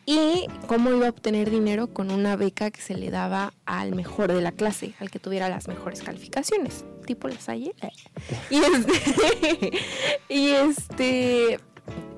¿Y 0.07 0.45
cómo 0.67 0.91
iba 0.91 1.07
a 1.07 1.09
obtener 1.09 1.49
dinero? 1.49 1.87
Con 1.87 2.11
una 2.11 2.35
beca 2.35 2.69
que 2.69 2.81
se 2.81 2.95
le 2.95 3.09
daba 3.09 3.53
al 3.65 3.95
mejor 3.95 4.31
de 4.31 4.41
la 4.41 4.51
clase, 4.51 4.93
al 4.99 5.09
que 5.09 5.17
tuviera 5.17 5.49
las 5.49 5.67
mejores 5.67 6.03
calificaciones, 6.03 6.85
tipo 7.07 7.27
la 7.27 7.39
Salle. 7.39 7.73
Y 8.51 8.57
este, 8.57 9.71
y 10.29 10.49
este 10.49 11.59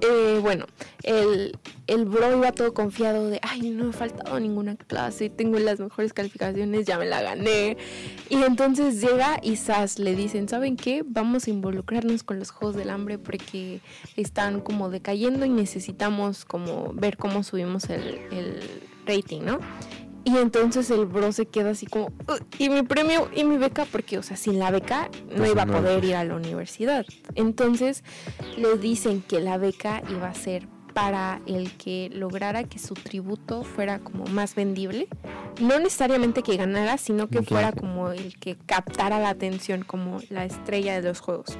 eh, 0.01 0.39
bueno, 0.41 0.65
el, 1.03 1.57
el 1.87 2.05
bro 2.05 2.39
todo 2.53 2.73
confiado 2.73 3.29
de, 3.29 3.39
ay, 3.41 3.69
no 3.71 3.89
he 3.89 3.93
faltado 3.93 4.39
ninguna 4.39 4.75
clase, 4.75 5.29
tengo 5.29 5.57
las 5.59 5.79
mejores 5.79 6.13
calificaciones, 6.13 6.85
ya 6.85 6.97
me 6.97 7.05
la 7.05 7.21
gané. 7.21 7.77
Y 8.29 8.43
entonces 8.43 9.01
llega 9.01 9.39
y 9.41 9.55
Sas 9.55 9.99
le 9.99 10.15
dicen, 10.15 10.47
¿saben 10.47 10.77
qué? 10.77 11.03
Vamos 11.05 11.47
a 11.47 11.49
involucrarnos 11.49 12.23
con 12.23 12.39
los 12.39 12.51
Juegos 12.51 12.75
del 12.75 12.89
Hambre 12.89 13.17
porque 13.17 13.81
están 14.15 14.61
como 14.61 14.89
decayendo 14.89 15.45
y 15.45 15.49
necesitamos 15.49 16.45
como 16.45 16.93
ver 16.93 17.17
cómo 17.17 17.43
subimos 17.43 17.89
el, 17.89 18.19
el 18.31 18.61
rating, 19.05 19.41
¿no? 19.41 19.59
Y 20.27 20.35
entonces 20.35 20.91
el 20.91 21.05
bro 21.05 21.31
se 21.31 21.45
queda 21.45 21.69
así 21.69 21.85
como, 21.85 22.11
¿y 22.59 22.67
mi 22.67 22.83
premio 22.83 23.29
y 23.33 23.45
mi 23.45 23.55
beca? 23.55 23.85
Porque, 23.89 24.17
o 24.17 24.23
sea, 24.23 24.35
sin 24.35 24.59
la 24.59 24.71
beca 24.71 25.09
no 25.29 25.37
Pues 25.37 25.51
iba 25.51 25.61
a 25.61 25.65
poder 25.65 26.03
ir 26.03 26.15
a 26.17 26.25
la 26.25 26.35
universidad. 26.35 27.05
Entonces 27.35 28.03
le 28.57 28.77
dicen 28.77 29.21
que 29.21 29.39
la 29.39 29.57
beca 29.57 30.03
iba 30.09 30.27
a 30.27 30.33
ser 30.33 30.67
para 30.93 31.39
el 31.45 31.71
que 31.77 32.09
lograra 32.11 32.65
que 32.65 32.77
su 32.77 32.93
tributo 32.93 33.63
fuera 33.63 33.99
como 33.99 34.25
más 34.25 34.53
vendible. 34.53 35.07
No 35.61 35.79
necesariamente 35.79 36.43
que 36.43 36.57
ganara, 36.57 36.97
sino 36.97 37.29
que 37.29 37.41
fuera 37.41 37.71
como 37.71 38.11
el 38.11 38.37
que 38.37 38.57
captara 38.57 39.21
la 39.21 39.29
atención 39.29 39.85
como 39.85 40.19
la 40.29 40.43
estrella 40.43 40.99
de 40.99 41.07
los 41.07 41.21
juegos. 41.21 41.57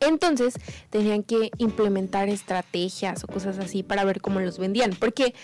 Entonces 0.00 0.54
tenían 0.88 1.22
que 1.22 1.50
implementar 1.58 2.30
estrategias 2.30 3.24
o 3.24 3.26
cosas 3.26 3.58
así 3.58 3.82
para 3.82 4.04
ver 4.04 4.22
cómo 4.22 4.40
los 4.40 4.58
vendían. 4.58 4.92
Porque 4.98 5.34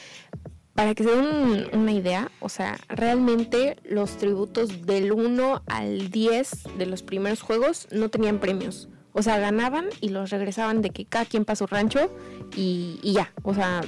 para 0.80 0.94
que 0.94 1.04
se 1.04 1.10
den 1.10 1.26
un- 1.26 1.66
una 1.78 1.92
idea, 1.92 2.30
o 2.40 2.48
sea, 2.48 2.78
realmente 2.88 3.76
los 3.84 4.16
tributos 4.16 4.86
del 4.86 5.12
1 5.12 5.60
al 5.66 6.10
10 6.10 6.62
de 6.78 6.86
los 6.86 7.02
primeros 7.02 7.42
juegos 7.42 7.86
no 7.90 8.08
tenían 8.08 8.38
premios. 8.38 8.88
O 9.12 9.22
sea, 9.22 9.38
ganaban 9.38 9.84
y 10.00 10.08
los 10.08 10.30
regresaban 10.30 10.80
de 10.80 10.88
que 10.88 11.04
cada 11.04 11.26
quien 11.26 11.44
para 11.44 11.56
su 11.56 11.66
rancho 11.66 12.10
y, 12.56 12.98
y 13.02 13.12
ya. 13.12 13.30
O 13.42 13.52
sea, 13.52 13.82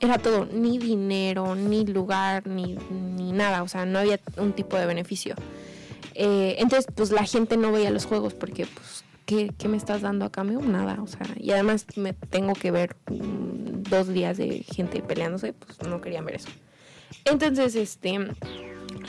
era 0.00 0.16
todo, 0.16 0.46
ni 0.50 0.78
dinero, 0.78 1.54
ni 1.54 1.84
lugar, 1.84 2.46
ni, 2.46 2.78
ni 3.18 3.32
nada. 3.32 3.62
O 3.62 3.68
sea, 3.68 3.84
no 3.84 3.98
había 3.98 4.18
un 4.38 4.54
tipo 4.54 4.78
de 4.78 4.86
beneficio. 4.86 5.34
Eh, 6.14 6.56
entonces, 6.60 6.86
pues 6.94 7.10
la 7.10 7.24
gente 7.26 7.58
no 7.58 7.72
veía 7.72 7.90
los 7.90 8.06
juegos 8.06 8.32
porque, 8.32 8.64
pues, 8.66 9.04
¿qué, 9.28 9.52
qué 9.58 9.68
me 9.68 9.76
estás 9.76 10.00
dando 10.00 10.24
a 10.24 10.32
cambio? 10.32 10.60
Nada, 10.62 10.96
o 11.02 11.06
sea, 11.06 11.26
y 11.36 11.50
además 11.50 11.84
me 11.96 12.14
tengo 12.14 12.54
que 12.54 12.70
ver 12.70 12.96
mm, 13.10 13.82
dos 13.82 14.08
días 14.08 14.38
de 14.38 14.64
gente 14.66 15.02
peleándose, 15.02 15.52
pues 15.52 15.82
no 15.82 16.00
querían 16.00 16.24
ver 16.24 16.36
eso. 16.36 16.48
Entonces, 17.26 17.76
este, 17.76 18.18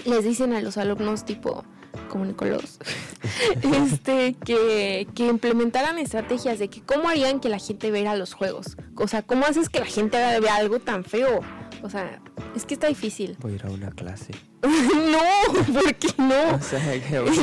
les 0.06 0.24
dicen 0.26 0.52
a 0.52 0.62
los 0.62 0.78
alumnos 0.78 1.24
tipo, 1.24 1.64
como 2.10 2.26
Nicolás, 2.26 2.80
este, 3.62 4.36
que, 4.46 5.08
que 5.16 5.28
implementaran 5.28 5.98
estrategias 5.98 6.60
de 6.60 6.70
que 6.70 6.82
cómo 6.82 7.08
harían 7.08 7.40
que 7.40 7.48
la 7.48 7.60
gente 7.60 7.90
viera 7.90 8.14
los 8.18 8.34
juegos. 8.34 8.76
O 8.98 9.08
sea, 9.08 9.22
¿cómo 9.22 9.46
haces 9.46 9.70
que 9.70 9.80
la 9.80 9.86
gente 9.86 10.18
vea 10.18 10.56
algo 10.58 10.80
tan 10.80 11.06
feo? 11.06 11.40
O 11.82 11.90
sea, 11.90 12.22
es 12.56 12.66
que 12.66 12.74
está 12.74 12.88
difícil. 12.88 13.38
Voy 13.40 13.54
a 13.54 13.56
ir 13.56 13.66
a 13.66 13.70
una 13.70 13.92
clase. 13.92 14.34
no, 14.64 15.74
¿por 15.74 15.96
qué 15.96 16.08
no? 16.18 16.56
O 16.56 16.62
sea, 16.62 17.02
que 17.02 17.20
voy 17.20 17.38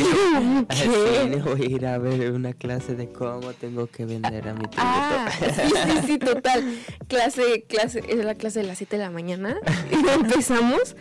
a 0.68 1.64
ir 1.64 1.64
a 1.64 1.64
ir 1.64 1.86
a 1.86 1.98
ver 1.98 2.32
una 2.32 2.52
clase 2.52 2.94
de 2.94 3.10
cómo 3.10 3.52
tengo 3.52 3.86
que 3.86 4.04
vender 4.04 4.48
a 4.48 4.54
mi 4.54 4.60
tributo. 4.60 4.76
Ah, 4.78 5.30
sí, 5.38 5.46
sí, 5.74 6.06
sí, 6.06 6.18
total. 6.18 6.78
Clase, 7.08 7.64
clase, 7.68 8.02
es 8.08 8.24
la 8.24 8.34
clase 8.34 8.60
de 8.60 8.66
las 8.66 8.78
7 8.78 8.96
de 8.96 9.02
la 9.02 9.10
mañana. 9.10 9.56
Y 9.90 10.08
empezamos. 10.08 10.96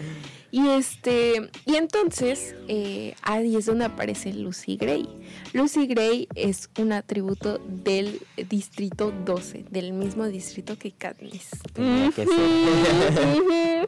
Y 0.55 0.69
este, 0.69 1.49
y 1.65 1.75
entonces 1.75 2.55
eh, 2.69 3.13
ahí 3.23 3.57
es 3.57 3.65
donde 3.65 3.83
aparece 3.83 4.31
Lucy 4.33 4.77
Gray. 4.77 5.05
Lucy 5.51 5.85
Gray 5.85 6.29
es 6.33 6.69
un 6.79 6.93
atributo 6.93 7.59
del 7.67 8.21
distrito 8.49 9.11
12, 9.25 9.65
del 9.69 9.91
mismo 9.91 10.25
distrito 10.27 10.77
que 10.77 10.93
Katniss. 10.93 11.49
Tenía 11.73 12.09
que 12.11 12.25
ser. 12.25 13.84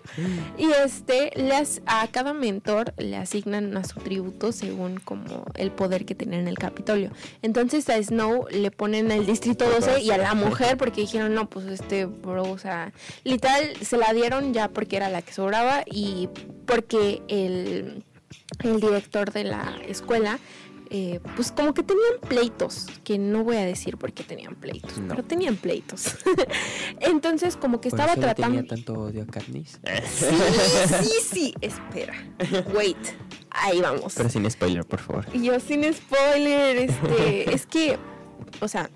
Y 0.57 0.71
este, 0.83 1.31
a 1.85 2.07
cada 2.07 2.33
mentor 2.33 2.93
le 2.97 3.17
asignan 3.17 3.75
a 3.77 3.83
su 3.83 3.99
tributo 3.99 4.51
según 4.51 4.99
como 4.99 5.45
el 5.55 5.71
poder 5.71 6.05
que 6.05 6.15
tenían 6.15 6.41
en 6.41 6.47
el 6.47 6.57
Capitolio. 6.57 7.11
Entonces 7.41 7.89
a 7.89 8.01
Snow 8.01 8.47
le 8.49 8.71
ponen 8.71 9.11
el 9.11 9.25
distrito 9.25 9.69
12 9.69 10.01
y 10.01 10.11
a 10.11 10.17
la 10.17 10.33
mujer 10.33 10.77
porque 10.77 11.01
dijeron, 11.01 11.33
no, 11.33 11.49
pues 11.49 11.65
este 11.67 12.05
bro, 12.05 12.43
o 12.43 12.57
sea, 12.57 12.93
literal 13.23 13.73
se 13.81 13.97
la 13.97 14.13
dieron 14.13 14.53
ya 14.53 14.69
porque 14.69 14.97
era 14.97 15.09
la 15.09 15.21
que 15.21 15.33
sobraba 15.33 15.83
y 15.85 16.29
porque 16.65 17.21
el, 17.27 18.03
el 18.63 18.79
director 18.79 19.31
de 19.31 19.43
la 19.43 19.77
escuela 19.87 20.39
eh, 20.91 21.19
pues 21.35 21.51
como 21.51 21.73
que 21.73 21.83
tenían 21.83 22.13
pleitos, 22.27 22.87
que 23.03 23.17
no 23.17 23.43
voy 23.43 23.57
a 23.57 23.65
decir 23.65 23.97
por 23.97 24.13
qué 24.13 24.23
tenían 24.23 24.55
pleitos, 24.55 24.97
No. 24.97 25.09
pero 25.09 25.23
tenían 25.23 25.55
pleitos. 25.55 26.15
Entonces 26.99 27.55
como 27.57 27.81
que 27.81 27.89
Por 27.89 27.99
estaba 27.99 28.13
eso 28.13 28.21
tratando... 28.21 28.57
tenía 28.57 28.67
tanto 28.69 28.93
odio 28.93 29.23
a 29.23 29.25
Katniss. 29.25 29.79
Sí, 30.11 30.25
sí, 31.03 31.11
sí, 31.31 31.53
espera. 31.61 32.13
Wait, 32.73 32.97
ahí 33.49 33.81
vamos. 33.81 34.13
Pero 34.15 34.29
sin 34.29 34.49
spoiler, 34.49 34.85
por 34.85 34.99
favor. 34.99 35.31
Yo 35.33 35.59
sin 35.59 35.83
spoiler, 35.93 36.77
este, 36.77 37.53
es 37.53 37.65
que, 37.65 37.97
o 38.59 38.67
sea, 38.67 38.89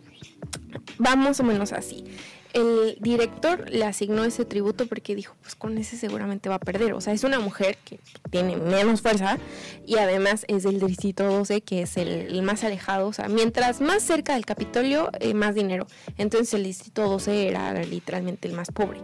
va 1.06 1.16
más 1.16 1.40
o 1.40 1.44
menos 1.44 1.72
así. 1.74 2.06
El 2.54 2.98
director 3.00 3.70
le 3.70 3.86
asignó 3.86 4.26
ese 4.26 4.46
tributo 4.46 4.86
porque 4.88 5.16
dijo, 5.16 5.36
pues 5.42 5.56
con 5.56 5.78
ese 5.78 5.98
seguramente 5.98 6.50
va 6.50 6.56
a 6.56 6.60
perder. 6.60 6.94
O 6.94 7.02
sea, 7.02 7.14
es 7.14 7.24
una 7.24 7.40
mujer 7.40 7.78
que 7.86 8.00
tiene 8.30 8.58
menos 8.58 9.02
fuerza 9.02 9.38
y 9.86 9.98
además 9.98 10.46
es 10.48 10.64
del 10.64 10.80
distrito 10.80 11.24
12, 11.24 11.62
que 11.62 11.84
es 11.84 11.98
el, 11.98 12.42
más 12.44 12.64
alejado. 12.64 13.08
O 13.08 13.14
sea, 13.14 13.28
mientras 13.28 13.80
más 13.82 14.04
cerca 14.04 14.34
del 14.34 14.46
Capitolio, 14.46 15.10
eh, 15.20 15.34
más 15.34 15.56
dinero. 15.56 15.88
Entonces 16.18 16.54
el 16.54 16.64
distrito 16.64 17.08
12 17.08 17.48
era 17.48 17.74
literalmente 17.84 18.48
el 18.48 18.54
más 18.54 18.72
pobre. 18.72 19.00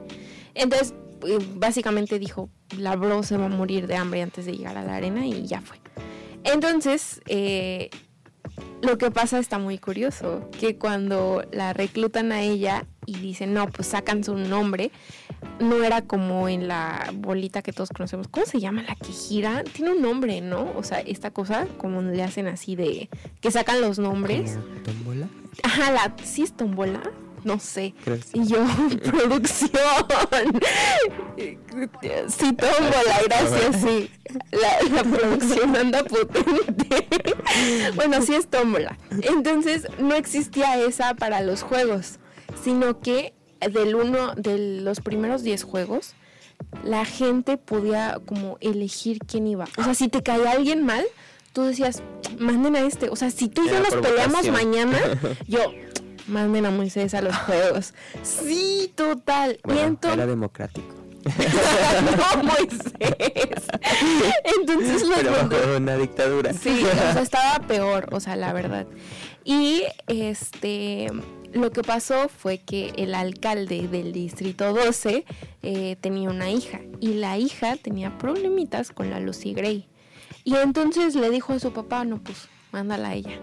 Entonces, 0.54 0.94
eh, 1.25 1.39
básicamente 1.56 2.20
dijo, 2.20 2.50
la 2.77 2.96
bro 2.96 3.24
se 3.24 3.38
va 3.38 3.46
a 3.46 3.50
morir 3.50 3.88
de 3.88 3.96
hambre 3.96 4.22
antes 4.22 4.46
de 4.46 4.56
llegar 4.56 4.77
a 4.77 4.84
la 4.84 4.96
arena 4.96 5.25
y 5.25 5.46
ya 5.48 5.62
fue. 5.62 5.77
Entonces, 6.44 7.22
eh, 7.27 7.89
lo 8.82 8.98
que 8.98 9.12
pasa 9.12 9.40
está 9.40 9.58
muy 9.58 9.78
curioso, 9.78 10.50
que 10.60 10.78
cuando 10.78 11.44
la 11.52 11.74
reclutan 11.74 12.32
a 12.32 12.42
ella 12.42 12.86
y 13.06 13.16
dicen, 13.18 13.54
no, 13.54 13.68
pues 13.68 13.88
sacan 13.88 14.24
su 14.24 14.36
nombre, 14.36 14.92
no 15.60 15.84
era 15.84 16.02
como 16.02 16.50
en 16.50 16.68
la 16.68 17.12
bolita 17.14 17.62
que 17.62 17.74
todos 17.74 17.90
conocemos. 17.90 18.28
¿Cómo 18.28 18.46
se 18.46 18.60
llama 18.60 18.84
la 18.84 18.96
que 18.96 19.12
gira? 19.12 19.64
Tiene 19.64 19.92
un 19.92 20.02
nombre, 20.02 20.42
¿no? 20.42 20.72
O 20.76 20.84
sea, 20.84 21.00
esta 21.00 21.32
cosa, 21.32 21.68
como 21.78 22.02
le 22.02 22.24
hacen 22.24 22.48
así 22.48 22.76
de 22.76 23.10
que 23.42 23.52
sacan 23.52 23.82
los 23.82 24.00
nombres. 24.00 24.58
¿Como 24.58 24.84
tómbola? 24.84 25.28
Ajá, 25.64 25.92
la, 25.92 26.16
¿sí 26.24 26.44
es 26.44 26.56
tombola? 26.56 27.02
No 27.48 27.60
sé. 27.62 27.94
Y 28.34 28.46
yo, 28.46 28.58
producción. 29.04 29.82
Sí, 32.27 32.54
tómbola, 32.54 33.22
gracias, 33.25 33.82
sí. 33.82 34.12
La, 34.51 34.82
la 34.94 35.04
producción 35.04 35.75
anda 35.77 36.04
potente. 36.04 37.06
Bueno, 37.96 38.22
sí 38.22 38.36
es 38.36 38.48
tómbola. 38.48 38.98
Entonces, 39.22 39.88
no 39.98 40.13
existía 40.16 40.77
esa 40.77 41.13
para 41.13 41.39
los 41.39 41.63
juegos, 41.63 42.20
sino 42.62 43.00
que 43.00 43.34
del 43.62 43.96
uno, 43.96 44.36
de 44.36 44.82
los 44.82 45.00
primeros 45.00 45.42
10 45.42 45.63
juegos, 45.63 46.16
la 46.84 47.06
gente 47.06 47.58
podía 47.58 48.20
como 48.25 48.58
elegir 48.60 49.20
quién 49.20 49.48
iba. 49.48 49.70
O 49.77 49.84
sea, 49.86 49.94
si 49.94 50.10
te 50.10 50.22
caía 50.22 50.51
alguien 50.51 50.84
mal, 50.84 51.06
tú 51.54 51.63
decías, 51.63 52.04
manden 52.38 52.75
a 52.75 52.82
este. 52.82 53.10
O 53.10 53.16
sea, 53.16 53.32
si 53.32 53.50
tú 53.50 53.66
y 53.66 53.70
yo 53.70 53.80
nos 53.80 53.96
peleamos 53.96 54.48
mañana, 54.50 55.00
yo, 55.48 55.60
manden 56.28 56.66
a 56.66 56.72
Moisés 56.72 57.14
a 57.14 57.22
los 57.22 57.36
juegos. 57.46 57.94
Sí, 58.24 58.92
total. 58.96 59.60
Bueno, 59.64 59.82
y 59.82 59.84
entonces... 59.86 60.18
era 60.18 60.28
democrático. 60.28 60.96
no, 61.28 62.44
Moisés. 62.44 62.92
Entonces 64.60 65.02
los 65.08 65.18
Pero 65.18 65.32
mandó- 65.32 65.58
bajo 65.60 65.78
una 65.78 65.96
dictadura. 65.98 66.54
Sí, 66.54 66.84
o 66.84 66.92
sea, 67.14 67.22
estaba 67.22 67.68
peor, 67.68 68.08
o 68.14 68.20
sea, 68.20 68.36
la 68.38 68.54
verdad. 68.54 68.88
Y 69.44 69.84
este, 70.08 71.08
lo 71.54 71.72
que 71.72 71.82
pasó 71.82 72.30
fue 72.30 72.60
que 72.60 72.94
el 72.98 73.14
alcalde 73.14 73.88
del 73.90 74.14
distrito 74.14 74.74
12 74.74 75.26
eh, 75.64 75.96
tenía 76.00 76.30
una 76.30 76.50
hija 76.50 76.80
y 77.02 77.16
la 77.16 77.38
hija 77.38 77.76
tenía 77.76 78.18
problemitas 78.18 78.92
con 78.92 79.10
la 79.10 79.20
Lucy 79.20 79.54
Gray. 79.54 79.88
Y 80.46 80.56
entonces 80.56 81.16
le 81.16 81.30
dijo 81.30 81.54
a 81.54 81.60
su 81.60 81.74
papá, 81.74 82.06
no, 82.06 82.20
pues, 82.24 82.48
mándala 82.72 83.10
a 83.10 83.14
ella. 83.16 83.38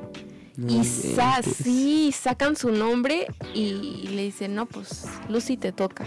Y 0.69 0.85
sa- 0.85 1.43
sí, 1.43 2.13
sacan 2.13 2.55
su 2.57 2.71
nombre 2.71 3.27
y 3.55 4.07
le 4.09 4.23
dicen, 4.23 4.55
no, 4.55 4.67
pues, 4.67 5.05
Lucy 5.29 5.57
te 5.57 5.73
toca. 5.73 6.05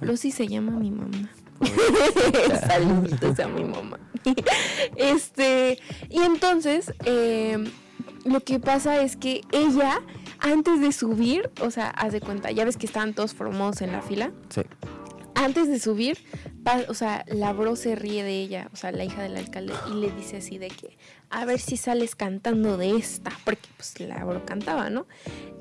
Lucy 0.00 0.30
se 0.32 0.48
llama 0.48 0.72
mi 0.72 0.90
mamá. 0.90 1.30
Saluditos 2.66 3.38
a 3.40 3.48
mi 3.48 3.64
mamá. 3.64 3.98
Este, 4.96 5.78
y 6.10 6.18
entonces, 6.22 6.92
eh, 7.04 7.56
lo 8.24 8.40
que 8.40 8.58
pasa 8.60 9.00
es 9.02 9.16
que 9.16 9.42
ella, 9.52 10.00
antes 10.40 10.80
de 10.80 10.92
subir, 10.92 11.50
o 11.62 11.70
sea, 11.70 11.88
haz 11.90 12.12
de 12.12 12.20
cuenta, 12.20 12.50
ya 12.50 12.64
ves 12.64 12.76
que 12.76 12.86
estaban 12.86 13.14
todos 13.14 13.34
formados 13.34 13.80
en 13.82 13.92
la 13.92 14.02
fila. 14.02 14.30
Sí. 14.50 14.62
Antes 15.40 15.68
de 15.68 15.80
subir, 15.80 16.18
o 16.88 16.92
sea, 16.92 17.24
la 17.26 17.54
bro 17.54 17.74
se 17.74 17.96
ríe 17.96 18.22
de 18.22 18.42
ella, 18.42 18.68
o 18.74 18.76
sea, 18.76 18.92
la 18.92 19.04
hija 19.04 19.22
del 19.22 19.38
alcalde, 19.38 19.72
y 19.90 19.94
le 19.94 20.10
dice 20.10 20.36
así 20.36 20.58
de 20.58 20.68
que, 20.68 20.98
a 21.30 21.46
ver 21.46 21.58
si 21.58 21.78
sales 21.78 22.14
cantando 22.14 22.76
de 22.76 22.90
esta, 22.90 23.32
porque 23.46 23.66
pues 23.74 23.98
la 24.00 24.22
bro 24.22 24.44
cantaba, 24.44 24.90
¿no? 24.90 25.06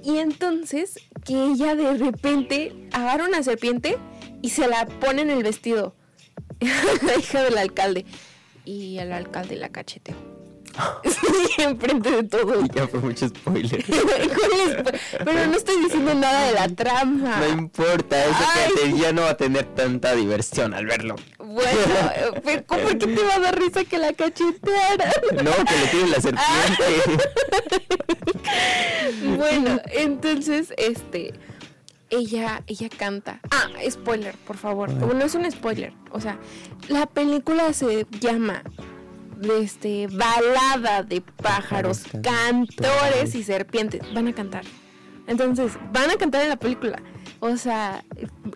Y 0.04 0.18
entonces, 0.18 1.00
que 1.24 1.46
ella 1.46 1.76
de 1.76 1.94
repente 1.94 2.90
agarra 2.92 3.26
una 3.26 3.42
serpiente 3.42 3.98
y 4.42 4.50
se 4.50 4.68
la 4.68 4.86
pone 4.86 5.22
en 5.22 5.30
el 5.30 5.44
vestido. 5.44 5.96
la 6.60 7.16
hija 7.18 7.42
del 7.44 7.58
alcalde. 7.58 8.06
Y 8.66 8.98
el 8.98 9.14
alcalde 9.14 9.56
la 9.56 9.70
cacheteó. 9.70 10.29
sí, 11.04 11.62
enfrente 11.62 12.12
de 12.12 12.24
todo. 12.24 12.66
Ya 12.74 12.88
fue 12.88 13.00
mucho 13.00 13.28
spoiler. 13.28 13.86
Pero 15.26 15.48
no 15.48 15.56
estoy 15.56 15.84
diciendo 15.84 16.14
nada 16.14 16.48
de 16.48 16.54
la 16.54 16.70
trama. 16.70 17.38
No 17.38 17.48
importa, 17.48 18.26
eso 18.26 18.40
que 18.76 18.98
ya 18.98 19.12
no 19.12 19.24
va 19.24 19.32
a 19.32 19.38
tener 19.38 19.66
tanta 19.76 20.16
diversión 20.16 20.74
al 20.74 20.86
verlo. 20.86 21.16
Bueno, 21.38 21.72
pero 22.44 22.64
¿por 22.64 22.98
qué 22.98 23.08
te 23.08 23.24
va 23.24 23.36
a 23.36 23.40
dar 23.40 23.60
risa 23.60 23.84
que 23.84 23.98
la 23.98 24.14
cacheteara? 24.14 25.12
No, 25.44 25.52
que 25.66 25.78
le 25.78 25.88
tiene 25.92 26.08
la 26.10 26.22
serpiente. 26.22 27.28
bueno, 29.38 29.82
entonces, 29.94 30.74
este 30.78 31.34
ella, 32.10 32.64
ella 32.68 32.90
canta. 32.90 33.40
Ah, 33.52 33.68
spoiler, 33.90 34.36
por 34.36 34.58
favor. 34.58 34.92
No 34.92 35.24
es 35.24 35.36
un 35.36 35.50
spoiler. 35.52 35.94
O 36.12 36.20
sea, 36.20 36.38
la 36.88 37.06
película 37.06 37.74
se 37.74 38.06
llama 38.20 38.64
este, 39.42 40.08
balada 40.08 41.04
de 41.04 41.22
pájaros, 41.22 42.04
cantores 42.24 43.36
y 43.36 43.44
serpientes. 43.44 44.02
Van 44.14 44.28
a 44.28 44.34
cantar. 44.34 44.64
Entonces, 45.28 45.74
van 45.94 46.10
a 46.10 46.16
cantar 46.16 46.42
en 46.42 46.50
la 46.50 46.58
película. 46.58 47.02
O 47.40 47.56
sea, 47.56 48.04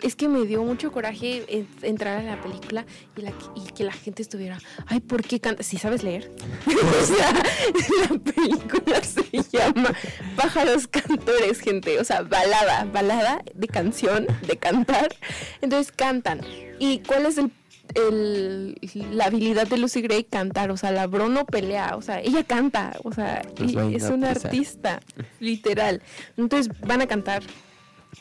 es 0.02 0.14
que 0.14 0.28
me 0.28 0.44
dio 0.44 0.62
mucho 0.62 0.92
coraje 0.92 1.66
entrar 1.82 2.18
a 2.18 2.22
la 2.22 2.40
película 2.42 2.84
y, 3.16 3.22
la, 3.22 3.32
y 3.54 3.72
que 3.72 3.84
la 3.84 3.92
gente 3.92 4.20
estuviera, 4.22 4.58
ay, 4.86 5.00
¿por 5.00 5.22
qué 5.22 5.40
canta? 5.40 5.62
Si 5.62 5.78
sabes 5.78 6.02
leer. 6.02 6.30
o 6.66 7.06
sea, 7.06 7.32
la 8.10 8.18
película 8.18 9.02
se 9.02 9.42
llama 9.50 9.94
Pájaros 10.36 10.86
Cantores, 10.88 11.60
gente. 11.60 11.98
O 11.98 12.04
sea, 12.04 12.22
balada, 12.22 12.84
balada 12.92 13.42
de 13.54 13.68
canción, 13.68 14.26
de 14.46 14.56
cantar. 14.56 15.14
Entonces 15.62 15.92
cantan. 15.92 16.40
¿Y 16.78 16.98
cuál 16.98 17.26
es 17.26 17.38
el 17.38 17.50
el, 17.94 18.78
la 19.12 19.26
habilidad 19.26 19.66
de 19.66 19.78
Lucy 19.78 20.00
Gray 20.00 20.24
cantar, 20.24 20.70
o 20.70 20.76
sea, 20.76 20.90
la 20.90 21.06
Brono 21.06 21.44
pelea, 21.44 21.96
o 21.96 22.02
sea, 22.02 22.20
ella 22.20 22.44
canta, 22.44 22.96
o 23.04 23.12
sea, 23.12 23.42
es 23.58 24.04
una 24.04 24.30
artista, 24.30 25.00
literal. 25.40 26.02
Entonces 26.36 26.72
van 26.80 27.02
a 27.02 27.06
cantar. 27.06 27.42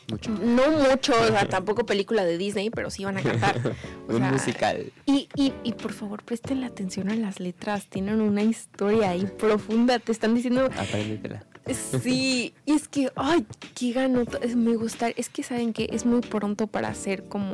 Mucho. 0.09 0.31
No 0.31 0.71
mucho, 0.71 1.13
o 1.13 1.27
sea, 1.27 1.47
tampoco 1.47 1.85
película 1.85 2.25
de 2.25 2.37
Disney, 2.37 2.69
pero 2.71 2.89
sí 2.89 3.05
van 3.05 3.17
a 3.17 3.21
cantar. 3.21 3.75
Un 4.07 4.21
musical. 4.23 4.91
Y, 5.05 5.29
y, 5.35 5.53
y 5.63 5.73
por 5.73 5.93
favor, 5.93 6.23
presten 6.23 6.61
la 6.61 6.67
atención 6.67 7.09
a 7.09 7.15
las 7.15 7.39
letras, 7.39 7.87
tienen 7.87 8.19
una 8.19 8.43
historia 8.43 9.11
ahí 9.11 9.25
profunda, 9.37 9.99
te 9.99 10.11
están 10.11 10.33
diciendo... 10.35 10.65
Apréndetela. 10.65 11.45
Sí, 11.71 12.53
y 12.65 12.73
es 12.73 12.89
que, 12.89 13.11
ay, 13.15 13.45
qué 13.73 13.93
gano, 13.93 14.25
me 14.55 14.75
gusta, 14.75 15.09
es 15.09 15.29
que 15.29 15.43
saben 15.43 15.71
que 15.71 15.87
es 15.93 16.05
muy 16.05 16.19
pronto 16.19 16.67
para 16.67 16.89
hacer 16.89 17.23
como 17.23 17.53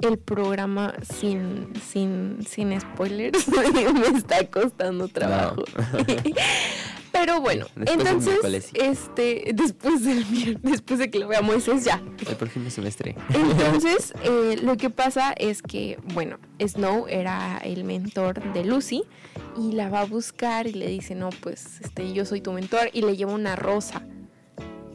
el 0.00 0.18
programa 0.18 0.94
sin, 1.02 1.72
sin, 1.80 2.38
sin 2.46 2.78
spoilers. 2.80 3.48
me 3.94 4.18
está 4.18 4.46
costando 4.46 5.08
trabajo. 5.08 5.64
Pero 7.14 7.40
bueno, 7.40 7.66
entonces, 7.76 8.70
este, 8.74 9.52
después 9.54 10.04
del 10.04 10.58
después 10.62 10.98
de 10.98 11.10
que 11.10 11.20
lo 11.20 11.28
veamos 11.28 11.68
es 11.68 11.84
ya. 11.84 12.02
El 12.28 12.34
próximo 12.34 12.68
semestre. 12.70 13.14
Entonces, 13.32 14.12
eh, 14.24 14.58
lo 14.60 14.76
que 14.76 14.90
pasa 14.90 15.32
es 15.36 15.62
que, 15.62 15.96
bueno, 16.12 16.38
Snow 16.58 17.06
era 17.08 17.58
el 17.58 17.84
mentor 17.84 18.52
de 18.52 18.64
Lucy 18.64 19.04
y 19.56 19.72
la 19.72 19.90
va 19.90 20.00
a 20.00 20.06
buscar 20.06 20.66
y 20.66 20.72
le 20.72 20.88
dice, 20.88 21.14
no, 21.14 21.30
pues, 21.30 21.80
este, 21.82 22.12
yo 22.12 22.24
soy 22.24 22.40
tu 22.40 22.52
mentor 22.52 22.90
y 22.92 23.02
le 23.02 23.16
lleva 23.16 23.32
una 23.32 23.54
rosa. 23.54 24.02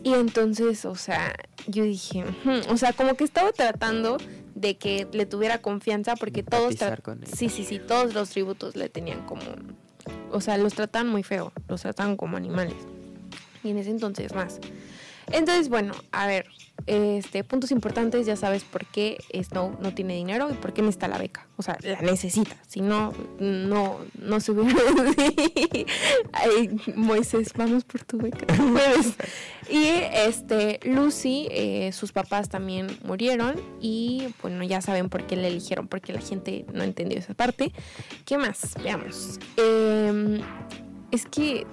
Y 0.03 0.13
entonces, 0.13 0.83
o 0.83 0.95
sea, 0.95 1.33
yo 1.67 1.83
dije, 1.83 2.25
o 2.69 2.75
sea, 2.75 2.91
como 2.91 3.15
que 3.15 3.23
estaba 3.23 3.53
tratando 3.53 4.17
de 4.59 4.77
que 4.77 5.07
le 5.13 5.25
tuviera 5.25 5.61
confianza 5.61 6.15
porque 6.15 6.43
todos 6.43 6.75
sí 7.33 7.49
sí 7.49 7.63
sí 7.63 7.79
todos 7.79 8.13
los 8.13 8.29
tributos 8.29 8.75
le 8.75 8.89
tenían 8.89 9.25
como 9.25 9.41
o 10.31 10.41
sea 10.41 10.57
los 10.57 10.73
trataban 10.73 11.07
muy 11.07 11.23
feo 11.23 11.53
los 11.67 11.81
trataban 11.81 12.17
como 12.17 12.37
animales. 12.37 12.75
Y 13.63 13.71
en 13.71 13.77
ese 13.77 13.89
entonces 13.89 14.33
más 14.33 14.59
entonces 15.31 15.69
bueno 15.69 15.93
a 16.11 16.27
ver 16.27 16.47
este 16.87 17.43
puntos 17.43 17.71
importantes 17.71 18.25
ya 18.25 18.35
sabes 18.35 18.63
por 18.63 18.85
qué 18.85 19.17
Snow 19.43 19.77
no 19.79 19.93
tiene 19.93 20.15
dinero 20.15 20.49
y 20.49 20.53
por 20.53 20.73
qué 20.73 20.81
necesita 20.81 21.07
la 21.07 21.17
beca. 21.17 21.45
O 21.57 21.63
sea 21.63 21.77
la 21.81 22.01
necesita. 22.01 22.55
Si 22.67 22.81
no 22.81 23.13
no 23.39 23.99
no 24.19 24.39
se 24.39 24.51
hubiera 24.51 24.79
Ay, 26.33 26.69
Moisés 26.95 27.53
vamos 27.55 27.83
por 27.83 28.03
tu 28.03 28.17
beca. 28.17 28.45
Y 29.69 29.85
este 30.13 30.79
Lucy 30.83 31.47
eh, 31.51 31.91
sus 31.91 32.11
papás 32.11 32.49
también 32.49 32.87
murieron 33.03 33.55
y 33.79 34.33
bueno 34.41 34.63
ya 34.63 34.81
saben 34.81 35.09
por 35.09 35.27
qué 35.27 35.35
le 35.35 35.47
eligieron 35.47 35.87
porque 35.87 36.13
la 36.13 36.21
gente 36.21 36.65
no 36.73 36.83
entendió 36.83 37.19
esa 37.19 37.33
parte. 37.33 37.71
Qué 38.25 38.37
más 38.37 38.75
veamos. 38.83 39.39
Em, 39.57 40.41
es 41.11 41.25
que 41.25 41.67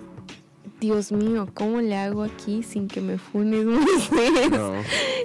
Dios 0.80 1.10
mío, 1.10 1.48
¿cómo 1.54 1.80
le 1.80 1.96
hago 1.96 2.22
aquí 2.22 2.62
sin 2.62 2.88
que 2.88 3.00
me 3.00 3.18
funes? 3.18 3.64
No. 4.50 4.74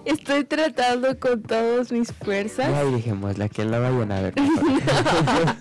Estoy 0.06 0.46
tratando 0.46 1.20
con 1.20 1.42
todas 1.42 1.92
mis 1.92 2.12
fuerzas. 2.12 2.74
Ay, 2.74 2.92
dejémosla, 2.92 3.50
que 3.50 3.66
la 3.66 3.80
vayan 3.80 4.12
a 4.12 4.22
ver. 4.22 4.34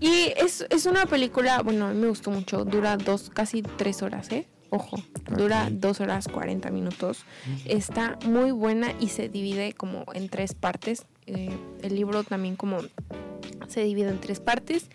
y 0.00 0.32
es, 0.36 0.66
es, 0.70 0.86
una 0.86 1.06
película, 1.06 1.62
bueno, 1.62 1.86
a 1.86 1.92
mí 1.92 2.00
me 2.00 2.08
gustó 2.08 2.30
mucho, 2.30 2.64
dura 2.64 2.96
dos, 2.96 3.30
casi 3.30 3.62
tres 3.62 4.02
horas, 4.02 4.30
¿eh? 4.32 4.48
Ojo, 4.74 4.96
dura 5.36 5.68
dos 5.70 6.00
horas 6.00 6.28
40 6.28 6.70
minutos. 6.70 7.26
Está 7.66 8.18
muy 8.24 8.52
buena 8.52 8.94
y 8.98 9.08
se 9.08 9.28
divide 9.28 9.74
como 9.74 10.06
en 10.14 10.30
tres 10.30 10.54
partes. 10.54 11.04
Eh, 11.26 11.50
el 11.82 11.94
libro 11.94 12.24
también 12.24 12.56
como 12.56 12.78
se 13.68 13.84
divide 13.84 14.08
en 14.08 14.18
tres 14.18 14.40
partes. 14.40 14.88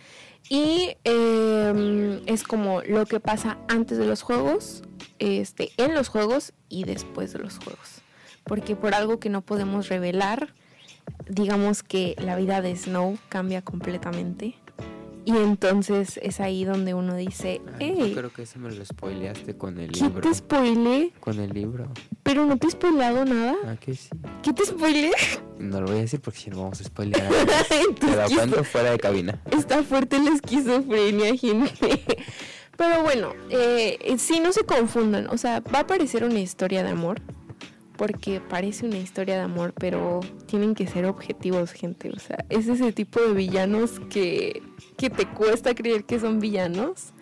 Y 0.49 0.95
em, 1.03 2.21
es 2.25 2.43
como 2.43 2.81
lo 2.81 3.05
que 3.05 3.19
pasa 3.19 3.57
antes 3.67 3.97
de 3.97 4.05
los 4.05 4.21
juegos, 4.21 4.83
este, 5.19 5.71
en 5.77 5.93
los 5.93 6.07
juegos 6.07 6.53
y 6.69 6.85
después 6.85 7.33
de 7.33 7.39
los 7.39 7.57
juegos. 7.57 8.01
Porque 8.43 8.75
por 8.75 8.93
algo 8.93 9.19
que 9.19 9.29
no 9.29 9.41
podemos 9.41 9.89
revelar, 9.89 10.53
digamos 11.27 11.83
que 11.83 12.15
la 12.17 12.35
vida 12.35 12.61
de 12.61 12.75
Snow 12.75 13.17
cambia 13.29 13.61
completamente. 13.61 14.55
Y 15.27 15.35
entonces 15.35 16.21
es 16.23 16.39
ahí 16.39 16.63
donde 16.63 16.93
uno 16.93 17.13
dice, 17.13 17.59
Yo 17.81 18.13
creo 18.13 18.31
que 18.31 18.43
eso 18.43 18.59
me 18.59 18.71
lo 18.71 18.85
spoileaste 18.85 19.57
con 19.57 19.77
el 19.77 19.91
libro. 19.91 20.21
¿Qué 20.21 20.29
te 20.29 20.33
spoilé? 20.33 21.11
Con 21.19 21.41
el 21.41 21.49
libro. 21.49 21.91
Pero 22.23 22.45
no 22.45 22.57
te 22.57 22.67
he 22.67 22.71
spoileado 22.71 23.25
nada. 23.25 23.53
Ah, 23.65 23.75
que 23.75 23.93
sí. 23.93 24.07
¿Qué 24.41 24.53
te 24.53 24.63
spoilé? 24.63 25.11
No 25.59 25.81
lo 25.81 25.87
voy 25.87 25.97
a 25.97 26.01
decir 26.03 26.21
porque 26.21 26.39
si 26.39 26.49
no 26.49 26.61
vamos 26.61 26.79
a 26.79 26.85
spoilear. 26.85 27.29
Te 27.99 28.15
la 28.15 28.29
cuento 28.29 28.63
fuera 28.63 28.91
de 28.91 28.99
cabina. 28.99 29.41
Está 29.51 29.83
fuerte 29.83 30.17
la 30.17 30.31
esquizofrenia, 30.31 31.35
gente. 31.35 31.99
Pero 32.77 33.03
bueno, 33.03 33.33
eh, 33.49 34.15
sí, 34.17 34.39
no 34.39 34.53
se 34.53 34.63
confundan. 34.63 35.27
O 35.27 35.37
sea, 35.37 35.59
va 35.59 35.79
a 35.79 35.87
parecer 35.87 36.23
una 36.23 36.39
historia 36.39 36.83
de 36.83 36.91
amor 36.91 37.19
porque 37.97 38.39
parece 38.39 38.85
una 38.85 38.97
historia 38.97 39.35
de 39.35 39.41
amor, 39.41 39.73
pero 39.77 40.21
tienen 40.45 40.75
que 40.75 40.87
ser 40.87 41.05
objetivos, 41.05 41.71
gente. 41.71 42.11
O 42.11 42.19
sea, 42.19 42.45
es 42.49 42.67
ese 42.67 42.91
tipo 42.91 43.19
de 43.19 43.33
villanos 43.33 43.99
que, 44.09 44.61
que 44.97 45.09
te 45.09 45.25
cuesta 45.25 45.73
creer 45.75 46.03
que 46.05 46.19
son 46.19 46.39
villanos. 46.39 47.13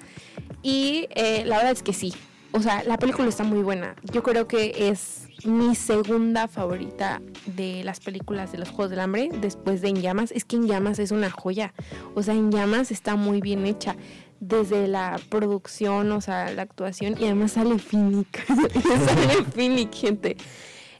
Y 0.61 1.07
eh, 1.15 1.43
la 1.45 1.57
verdad 1.57 1.71
es 1.71 1.83
que 1.83 1.93
sí. 1.93 2.13
O 2.51 2.61
sea, 2.61 2.83
la 2.83 2.97
película 2.97 3.27
está 3.27 3.43
muy 3.43 3.61
buena. 3.63 3.95
Yo 4.13 4.23
creo 4.23 4.47
que 4.47 4.89
es 4.89 5.27
mi 5.43 5.75
segunda 5.75 6.47
favorita 6.47 7.21
de 7.45 7.83
las 7.83 7.99
películas 7.99 8.51
de 8.51 8.57
los 8.57 8.69
Juegos 8.69 8.91
del 8.91 9.01
Hambre, 9.01 9.29
después 9.41 9.81
de 9.81 9.89
En 9.89 10.01
Llamas. 10.01 10.31
Es 10.31 10.45
que 10.45 10.55
En 10.55 10.67
Llamas 10.67 10.99
es 10.99 11.11
una 11.11 11.29
joya. 11.29 11.73
O 12.15 12.23
sea, 12.23 12.33
En 12.33 12.51
Llamas 12.51 12.91
está 12.91 13.15
muy 13.15 13.41
bien 13.41 13.65
hecha 13.65 13.95
desde 14.39 14.87
la 14.87 15.19
producción, 15.29 16.11
o 16.11 16.21
sea, 16.21 16.51
la 16.51 16.63
actuación, 16.63 17.15
y 17.19 17.25
además 17.25 17.53
sale 17.53 17.79
Finnick, 17.79 18.45
sale 19.05 19.45
Finnick, 19.53 19.93
gente. 19.93 20.37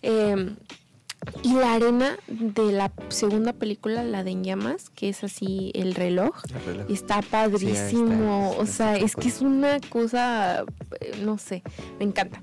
Em, 0.01 0.55
y 1.41 1.53
la 1.53 1.73
arena 1.73 2.17
de 2.27 2.71
la 2.71 2.91
segunda 3.09 3.53
película, 3.53 4.03
la 4.03 4.23
de 4.23 4.31
En 4.31 4.43
Llamas, 4.43 4.89
que 4.89 5.09
es 5.09 5.23
así 5.23 5.71
el 5.73 5.95
reloj, 5.95 6.35
está 6.89 7.21
padrísimo. 7.21 8.55
o 8.57 8.65
sea, 8.65 8.95
es 8.95 9.15
que 9.15 9.27
es 9.27 9.41
una 9.41 9.79
cosa, 9.89 10.65
eh, 10.99 11.19
no 11.23 11.37
sé, 11.37 11.63
me 11.99 12.05
encanta. 12.05 12.39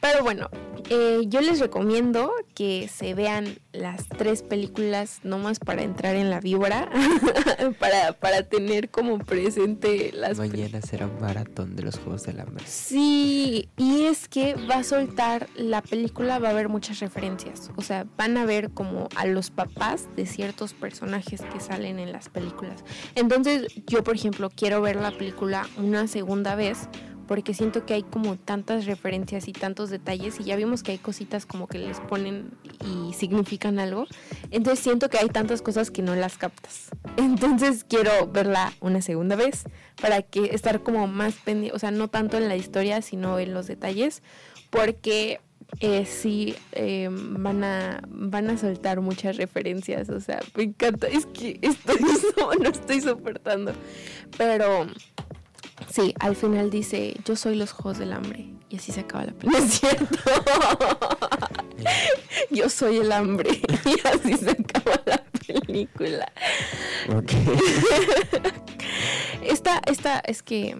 Pero 0.00 0.22
bueno, 0.22 0.48
eh, 0.88 1.22
yo 1.26 1.40
les 1.40 1.58
recomiendo 1.58 2.32
que 2.54 2.88
se 2.88 3.14
vean 3.14 3.58
las 3.72 4.08
tres 4.08 4.42
películas 4.42 5.20
nomás 5.24 5.58
para 5.58 5.82
entrar 5.82 6.14
en 6.14 6.30
la 6.30 6.40
víbora, 6.40 6.88
para, 7.80 8.12
para 8.12 8.42
tener 8.44 8.90
como 8.90 9.18
presente 9.18 10.12
las... 10.12 10.38
Mañana 10.38 10.80
será 10.82 11.06
un 11.06 11.20
maratón 11.20 11.74
de 11.74 11.82
los 11.82 11.98
Juegos 11.98 12.24
del 12.24 12.40
Hambre. 12.40 12.64
Sí, 12.66 13.68
y 13.76 14.04
es 14.04 14.28
que 14.28 14.54
va 14.54 14.76
a 14.76 14.84
soltar 14.84 15.48
la 15.56 15.82
película, 15.82 16.38
va 16.38 16.48
a 16.48 16.50
haber 16.52 16.68
muchas 16.68 17.00
referencias, 17.00 17.70
o 17.76 17.82
sea, 17.82 18.06
van 18.16 18.36
a 18.36 18.44
ver 18.44 18.70
como 18.70 19.08
a 19.16 19.26
los 19.26 19.50
papás 19.50 20.08
de 20.14 20.26
ciertos 20.26 20.72
personajes 20.72 21.42
que 21.52 21.60
salen 21.60 21.98
en 21.98 22.12
las 22.12 22.28
películas. 22.28 22.84
Entonces 23.14 23.66
yo, 23.86 24.04
por 24.04 24.14
ejemplo, 24.14 24.50
quiero 24.54 24.80
ver 24.80 24.96
la 24.96 25.10
película 25.10 25.66
una 25.78 26.06
segunda 26.06 26.54
vez 26.54 26.88
porque 27.26 27.54
siento 27.54 27.84
que 27.86 27.94
hay 27.94 28.02
como 28.02 28.36
tantas 28.36 28.86
referencias 28.86 29.48
y 29.48 29.52
tantos 29.52 29.90
detalles 29.90 30.40
y 30.40 30.44
ya 30.44 30.56
vimos 30.56 30.82
que 30.82 30.92
hay 30.92 30.98
cositas 30.98 31.46
como 31.46 31.66
que 31.66 31.78
les 31.78 32.00
ponen 32.00 32.50
y 32.84 33.12
significan 33.14 33.78
algo. 33.78 34.06
Entonces 34.50 34.82
siento 34.82 35.08
que 35.08 35.18
hay 35.18 35.28
tantas 35.28 35.62
cosas 35.62 35.90
que 35.90 36.02
no 36.02 36.14
las 36.14 36.38
captas. 36.38 36.90
Entonces 37.16 37.84
quiero 37.84 38.26
verla 38.28 38.72
una 38.80 39.02
segunda 39.02 39.36
vez 39.36 39.64
para 40.00 40.22
que 40.22 40.46
estar 40.46 40.82
como 40.82 41.06
más 41.06 41.34
pendiente, 41.34 41.74
o 41.74 41.78
sea, 41.78 41.90
no 41.90 42.08
tanto 42.08 42.36
en 42.36 42.48
la 42.48 42.56
historia, 42.56 43.02
sino 43.02 43.38
en 43.38 43.54
los 43.54 43.66
detalles, 43.66 44.22
porque 44.70 45.40
eh, 45.80 46.06
sí 46.06 46.54
eh, 46.72 47.08
van 47.10 47.64
a 47.64 48.00
van 48.08 48.48
a 48.48 48.56
soltar 48.56 49.00
muchas 49.00 49.36
referencias 49.36 50.08
o 50.08 50.20
sea 50.20 50.40
me 50.54 50.62
encanta 50.62 51.08
es 51.08 51.26
que 51.26 51.58
estoy 51.60 51.96
no 52.60 52.68
estoy 52.70 53.00
soportando 53.00 53.72
pero 54.38 54.86
sí 55.96 56.14
al 56.20 56.36
final 56.36 56.70
dice 56.70 57.16
yo 57.24 57.36
soy 57.36 57.56
los 57.56 57.72
juegos 57.72 57.98
del 57.98 58.12
hambre 58.12 58.50
y 58.68 58.76
así 58.76 58.92
se 58.92 59.00
acaba 59.00 59.24
la 59.24 59.32
película. 59.32 59.64
Es 59.64 59.78
cierto. 59.78 60.18
Yo 62.50 62.68
soy 62.68 62.96
el 62.96 63.12
hambre. 63.12 63.50
Y 63.84 64.08
así 64.08 64.36
se 64.36 64.50
acaba 64.50 65.00
la 65.06 65.22
película. 65.46 66.32
Ok. 67.14 67.30
esta 69.42 69.80
esta 69.86 70.18
es 70.20 70.42
que 70.42 70.76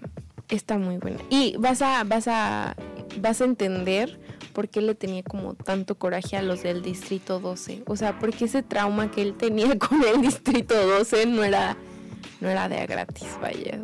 está 0.49 0.77
muy 0.77 0.97
buena. 0.97 1.19
Y 1.29 1.55
vas 1.57 1.81
a 1.81 2.03
vas 2.03 2.27
a 2.27 2.75
vas 3.21 3.39
a 3.39 3.45
entender 3.45 4.19
por 4.51 4.67
qué 4.67 4.81
le 4.81 4.95
tenía 4.95 5.23
como 5.23 5.53
tanto 5.53 5.95
coraje 5.95 6.35
a 6.35 6.41
los 6.41 6.63
del 6.63 6.81
Distrito 6.81 7.39
12. 7.39 7.83
O 7.85 7.95
sea, 7.95 8.19
porque 8.19 8.45
ese 8.45 8.63
trauma 8.63 9.11
que 9.11 9.21
él 9.21 9.35
tenía 9.35 9.77
con 9.79 10.03
el 10.03 10.21
Distrito 10.21 10.75
12 10.75 11.27
no 11.27 11.43
era, 11.43 11.77
no 12.39 12.49
era 12.49 12.69
de 12.69 12.77
a 12.79 12.85
gratis, 12.85 13.27
vaya. 13.41 13.79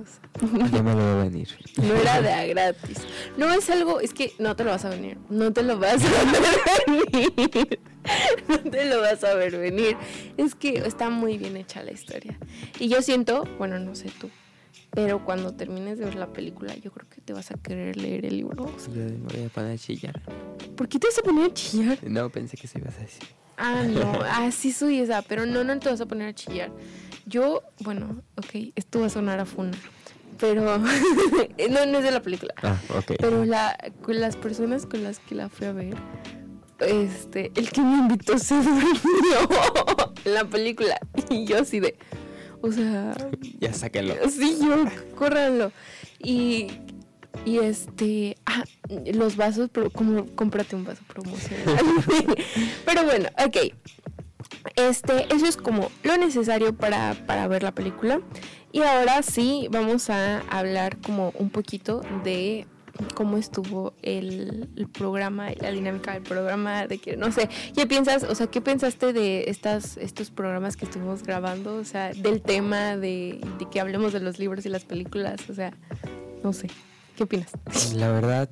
Ya 0.71 0.83
me 0.83 0.91
lo 0.93 0.97
voy 0.97 1.21
a 1.21 1.23
venir. 1.23 1.47
No 1.77 1.95
era 1.95 2.21
de 2.21 2.31
a 2.31 2.45
gratis. 2.45 2.99
No 3.37 3.51
es 3.51 3.69
algo, 3.69 3.99
es 3.99 4.13
que 4.13 4.33
no 4.39 4.55
te 4.55 4.63
lo 4.63 4.71
vas 4.71 4.85
a 4.85 4.89
venir. 4.89 5.17
No 5.29 5.51
te 5.51 5.63
lo 5.63 5.79
vas 5.79 6.01
a 6.03 6.09
ver 6.89 7.09
venir. 7.11 7.79
No 8.47 8.57
te 8.59 8.85
lo 8.85 9.01
vas 9.01 9.23
a 9.23 9.33
ver 9.33 9.57
venir. 9.57 9.97
Es 10.37 10.55
que 10.55 10.77
está 10.85 11.09
muy 11.09 11.37
bien 11.37 11.57
hecha 11.57 11.83
la 11.83 11.91
historia. 11.91 12.37
Y 12.79 12.89
yo 12.89 13.01
siento, 13.01 13.45
bueno, 13.57 13.79
no 13.79 13.95
sé 13.95 14.11
tú, 14.19 14.29
pero 14.91 15.23
cuando 15.25 15.53
termines 15.53 15.97
de 15.97 16.05
ver 16.05 16.15
la 16.15 16.31
película, 16.31 16.75
yo 16.75 16.91
creo 16.91 17.09
que 17.09 17.21
te 17.21 17.33
vas 17.33 17.49
a 17.51 17.55
querer 17.55 17.97
leer 17.97 18.25
el 18.25 18.37
libro. 18.37 18.65
O 18.65 18.79
sea, 18.79 18.93
Yo 18.93 19.01
me 19.01 19.17
voy 19.33 19.45
a 19.45 19.49
poner 19.49 19.71
a 19.71 19.77
chillar. 19.77 20.21
¿Por 20.75 20.87
qué 20.87 20.99
te 20.99 21.07
vas 21.07 21.17
a 21.17 21.21
poner 21.23 21.49
a 21.49 21.53
chillar? 21.53 21.97
No, 22.03 22.29
pensé 22.29 22.57
que 22.57 22.67
se 22.67 22.77
ibas 22.79 22.95
a 22.97 23.01
decir. 23.01 23.23
Ah, 23.57 23.83
no, 23.83 24.21
así 24.23 24.71
soy 24.71 24.99
esa, 24.99 25.21
pero 25.21 25.45
no, 25.45 25.63
no 25.63 25.77
te 25.79 25.89
vas 25.89 26.01
a 26.01 26.05
poner 26.05 26.27
a 26.29 26.33
chillar. 26.33 26.71
Yo, 27.25 27.63
bueno, 27.79 28.21
ok, 28.37 28.71
esto 28.75 28.99
va 28.99 29.07
a 29.07 29.09
sonar 29.09 29.39
a 29.39 29.45
funa, 29.45 29.71
pero 30.39 30.77
no, 31.69 31.85
no 31.85 31.97
es 31.97 32.03
de 32.03 32.11
la 32.11 32.21
película. 32.21 32.53
Ah, 32.61 32.77
ok. 32.97 33.13
Pero 33.19 33.45
la, 33.45 33.77
con 34.01 34.19
las 34.19 34.35
personas 34.35 34.85
con 34.85 35.03
las 35.03 35.19
que 35.19 35.35
la 35.35 35.49
fui 35.49 35.67
a 35.67 35.71
ver, 35.73 35.95
este, 36.79 37.51
el 37.55 37.69
que 37.71 37.81
me 37.81 37.97
invitó 37.97 38.37
se 38.37 38.55
durmió 38.61 38.89
en 40.25 40.33
la 40.33 40.45
película 40.45 40.99
y 41.29 41.45
yo 41.45 41.59
así 41.59 41.79
de, 41.79 41.95
o 42.61 42.71
sea, 42.71 43.15
Ya 43.59 43.73
sáquenlo. 43.73 44.15
Sí, 44.29 44.57
yo, 44.61 44.85
córranlo. 45.15 45.71
Y, 46.19 46.67
y 47.45 47.59
este, 47.59 48.37
ah, 48.45 48.63
los 49.13 49.35
vasos, 49.35 49.69
pero 49.71 49.89
como 49.89 50.25
cómprate 50.27 50.75
un 50.75 50.85
vaso 50.85 51.03
promocional. 51.07 51.77
pero 52.85 53.03
bueno, 53.03 53.29
ok. 53.45 53.73
Este, 54.75 55.33
eso 55.33 55.45
es 55.45 55.57
como 55.57 55.91
lo 56.03 56.17
necesario 56.17 56.75
para, 56.75 57.15
para 57.25 57.47
ver 57.47 57.63
la 57.63 57.71
película. 57.71 58.21
Y 58.71 58.81
ahora 58.81 59.21
sí, 59.21 59.67
vamos 59.71 60.09
a 60.09 60.39
hablar 60.49 60.97
como 60.97 61.31
un 61.37 61.49
poquito 61.49 62.01
de 62.23 62.65
cómo 63.15 63.37
estuvo 63.37 63.93
el, 64.01 64.69
el 64.75 64.87
programa, 64.87 65.49
la 65.59 65.71
dinámica 65.71 66.13
del 66.13 66.23
programa, 66.23 66.87
de 66.87 66.97
que, 66.97 67.17
no 67.17 67.31
sé, 67.31 67.49
¿qué 67.75 67.87
piensas, 67.87 68.23
o 68.23 68.35
sea, 68.35 68.47
qué 68.47 68.61
pensaste 68.61 69.13
de 69.13 69.45
estas, 69.47 69.97
estos 69.97 70.31
programas 70.31 70.77
que 70.77 70.85
estuvimos 70.85 71.23
grabando? 71.23 71.75
O 71.75 71.83
sea, 71.83 72.13
del 72.13 72.41
tema 72.41 72.97
de, 72.97 73.39
de 73.59 73.69
que 73.69 73.79
hablemos 73.79 74.13
de 74.13 74.19
los 74.19 74.39
libros 74.39 74.65
y 74.65 74.69
las 74.69 74.85
películas, 74.85 75.49
o 75.49 75.53
sea, 75.53 75.73
no 76.43 76.53
sé, 76.53 76.67
¿qué 77.15 77.23
opinas? 77.23 77.51
La 77.95 78.09
verdad, 78.09 78.49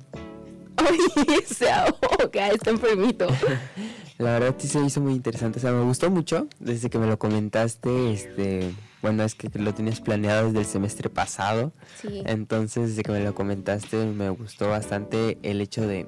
Ay, 0.76 0.98
se 1.46 1.70
ahoga, 1.70 2.48
está 2.48 2.70
enfermito. 2.70 3.26
la 4.18 4.38
verdad 4.38 4.54
sí 4.58 4.68
se 4.68 4.80
hizo 4.80 5.00
muy 5.00 5.14
interesante. 5.14 5.58
O 5.58 5.62
sea, 5.62 5.72
me 5.72 5.82
gustó 5.84 6.10
mucho 6.10 6.46
desde 6.58 6.90
que 6.90 6.98
me 6.98 7.06
lo 7.06 7.18
comentaste. 7.18 8.12
Este, 8.12 8.72
bueno, 9.02 9.24
es 9.24 9.34
que 9.34 9.50
lo 9.58 9.74
tenías 9.74 10.00
planeado 10.00 10.46
desde 10.46 10.60
el 10.60 10.66
semestre 10.66 11.10
pasado. 11.10 11.72
Sí. 12.00 12.22
Entonces, 12.26 12.90
desde 12.90 13.02
que 13.02 13.12
me 13.12 13.20
lo 13.20 13.34
comentaste, 13.34 14.04
me 14.06 14.30
gustó 14.30 14.68
bastante 14.68 15.38
el 15.42 15.60
hecho 15.60 15.86
de 15.86 16.06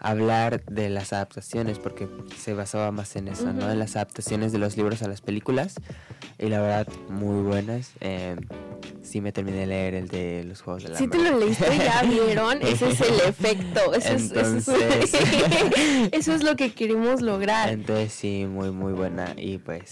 hablar 0.00 0.64
de 0.66 0.88
las 0.90 1.12
adaptaciones, 1.12 1.78
porque 1.78 2.08
se 2.36 2.54
basaba 2.54 2.90
más 2.92 3.16
en 3.16 3.28
eso, 3.28 3.52
¿no? 3.52 3.64
Ujú. 3.64 3.70
En 3.72 3.78
las 3.78 3.96
adaptaciones 3.96 4.52
de 4.52 4.58
los 4.58 4.76
libros 4.76 5.02
a 5.02 5.08
las 5.08 5.20
películas. 5.20 5.74
Y 6.38 6.48
la 6.48 6.60
verdad, 6.60 6.88
muy 7.08 7.42
buenas. 7.42 7.90
Eh, 8.00 8.36
sí 9.02 9.20
me 9.20 9.32
terminé 9.32 9.58
de 9.58 9.66
leer 9.66 9.94
el 9.94 10.08
de 10.08 10.44
los 10.44 10.62
Juegos 10.62 10.84
del 10.84 10.96
Si 10.96 11.08
te 11.08 11.16
Hambre. 11.16 11.32
lo 11.32 11.38
leíste, 11.40 11.66
ya 11.78 12.02
vieron, 12.08 12.62
ese 12.62 12.90
es 12.90 13.00
el 13.00 13.20
efecto. 13.26 13.92
Eso 13.94 14.08
es, 14.14 14.30
eso 14.32 14.40
es- 14.40 14.68
Entonces- 14.68 16.08
eso 16.12 16.32
es 16.34 16.42
lo 16.44 16.56
que 16.56 16.72
queremos 16.72 17.20
lograr. 17.22 17.68
Entonces 17.70 18.12
sí, 18.12 18.46
muy 18.48 18.70
muy 18.70 18.92
buena 18.92 19.34
y 19.36 19.58
pues 19.58 19.90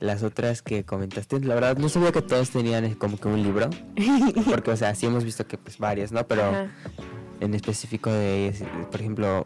las 0.00 0.24
otras 0.24 0.62
que 0.62 0.82
comentaste, 0.84 1.38
la 1.40 1.54
verdad 1.54 1.76
no 1.76 1.88
sabía 1.88 2.10
que 2.10 2.22
todos 2.22 2.50
tenían 2.50 2.92
como 2.94 3.18
que 3.18 3.28
un 3.28 3.40
libro, 3.40 3.70
porque 4.50 4.72
o 4.72 4.76
sea, 4.76 4.96
sí 4.96 5.06
hemos 5.06 5.22
visto 5.22 5.46
que 5.46 5.56
pues 5.58 5.78
varias, 5.78 6.10
¿no? 6.10 6.26
Pero 6.26 6.42
Ajá. 6.42 6.66
En 7.40 7.54
específico 7.54 8.10
de, 8.10 8.54
por 8.90 9.00
ejemplo, 9.00 9.44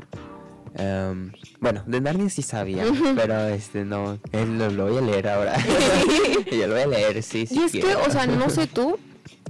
em, 0.77 1.33
bueno, 1.61 1.83
de 1.87 2.01
Narnia 2.01 2.29
sí 2.29 2.42
sabía, 2.42 2.85
pero 3.14 3.46
este 3.46 3.85
no, 3.85 4.18
él 4.33 4.59
lo, 4.59 4.70
lo 4.70 4.88
voy 4.88 4.99
a 4.99 5.01
leer 5.01 5.29
ahora. 5.29 5.57
Yo 6.51 6.66
lo 6.66 6.75
voy 6.75 6.83
a 6.83 6.87
leer, 6.87 7.22
sí, 7.22 7.46
sí. 7.46 7.59
Y 7.59 7.64
es 7.64 7.72
que, 7.72 7.94
o 7.96 8.11
sea, 8.11 8.27
no 8.27 8.51
sé 8.51 8.66
tú, 8.72 8.99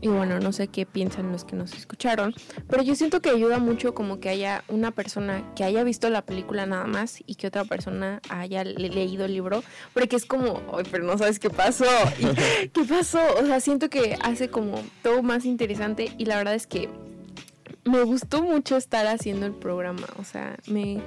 y 0.03 0.09
bueno, 0.09 0.39
no 0.39 0.53
sé 0.53 0.69
qué 0.69 0.85
piensan 0.85 1.33
los 1.33 1.45
que 1.45 1.57
nos 1.57 1.73
escucharon, 1.73 2.35
pero 2.69 2.83
yo 2.83 2.95
siento 2.95 3.23
que 3.23 3.31
ayuda 3.31 3.59
mucho 3.59 3.95
como 3.95 4.21
que 4.21 4.29
haya 4.29 4.63
una 4.69 4.91
persona 4.91 5.43
que 5.57 5.65
haya 5.65 5.83
visto 5.85 6.11
la 6.11 6.21
película 6.21 6.67
nada 6.67 6.87
más 6.87 7.21
y 7.27 7.37
que 7.37 7.47
otra 7.47 7.65
persona 7.65 8.21
haya 8.29 8.63
le- 8.63 8.91
leído 8.91 9.25
el 9.25 9.33
libro, 9.33 9.65
porque 9.95 10.17
es 10.17 10.27
como, 10.27 10.61
ay, 10.77 10.85
pero 10.91 11.05
no 11.05 11.17
sabes 11.17 11.39
qué 11.39 11.49
pasó, 11.49 11.87
y, 12.19 12.69
qué 12.69 12.85
pasó, 12.87 13.21
o 13.43 13.47
sea, 13.47 13.59
siento 13.61 13.89
que 13.89 14.19
hace 14.23 14.49
como 14.51 14.83
todo 15.03 15.23
más 15.23 15.47
interesante 15.47 16.13
y 16.19 16.27
la 16.27 16.37
verdad 16.37 16.55
es 16.55 16.67
que 16.67 16.91
me 17.87 18.03
gustó 18.03 18.43
mucho 18.43 18.77
estar 18.77 19.07
haciendo 19.07 19.47
el 19.47 19.55
programa, 19.55 20.07
o 20.19 20.25
sea, 20.25 20.57
me, 20.67 21.01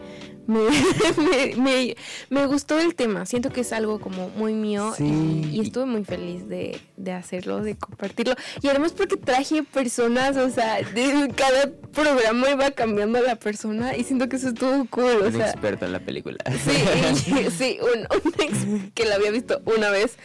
me, 0.50 0.60
me, 1.18 1.56
me- 1.56 1.96
me 2.30 2.46
gustó 2.48 2.80
el 2.80 2.96
tema, 2.96 3.26
siento 3.26 3.52
que 3.52 3.62
es 3.62 3.72
algo 3.74 4.00
como 4.00 4.30
muy 4.30 4.54
mío 4.54 4.94
Sí. 4.98 5.04
y, 5.06 5.58
y 5.58 5.60
estuve 5.62 5.86
muy 5.86 6.04
feliz 6.04 6.48
de, 6.48 6.80
de 6.98 7.12
hacerlo, 7.14 7.62
de 7.62 7.76
compartirlo. 7.78 8.36
Y 8.62 8.68
además 8.68 8.94
porque 8.94 9.16
traje 9.18 9.64
personas, 9.64 10.36
o 10.38 10.50
sea, 10.50 10.82
de 10.82 11.32
cada 11.36 11.72
programa 11.94 12.50
iba 12.50 12.72
cambiando 12.72 13.22
la 13.22 13.36
persona 13.36 13.96
y 13.96 14.04
siento 14.04 14.28
que 14.30 14.36
eso 14.38 14.50
estuvo 14.50 14.86
cool, 14.90 15.22
o 15.24 15.26
un 15.28 15.34
sea. 15.34 15.50
experto 15.52 15.86
en 15.86 15.92
la 15.94 16.00
película. 16.00 16.38
Sí, 16.64 17.32
y- 17.32 17.50
sí, 17.58 17.78
un, 17.82 18.00
un 18.02 18.34
ex 18.40 18.92
que 18.94 19.06
la 19.06 19.16
había 19.16 19.32
visto 19.32 19.62
una 19.66 19.90
vez. 19.90 20.18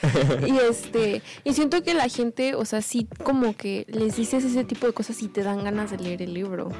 Y 0.47 0.57
este, 0.59 1.23
y 1.45 1.53
siento 1.55 1.83
que 1.83 1.95
la 1.95 2.09
gente, 2.09 2.55
o 2.55 2.65
sea, 2.65 2.81
sí 2.83 3.07
como 3.23 3.57
que 3.57 3.85
les 3.89 4.17
dices 4.17 4.45
ese 4.45 4.65
tipo 4.65 4.87
de 4.87 4.93
cosas 4.93 5.23
y 5.23 5.29
te 5.29 5.43
dan 5.43 5.63
ganas 5.65 5.91
de 5.91 5.99
leer 5.99 6.23
el 6.23 6.33
libro. 6.35 6.71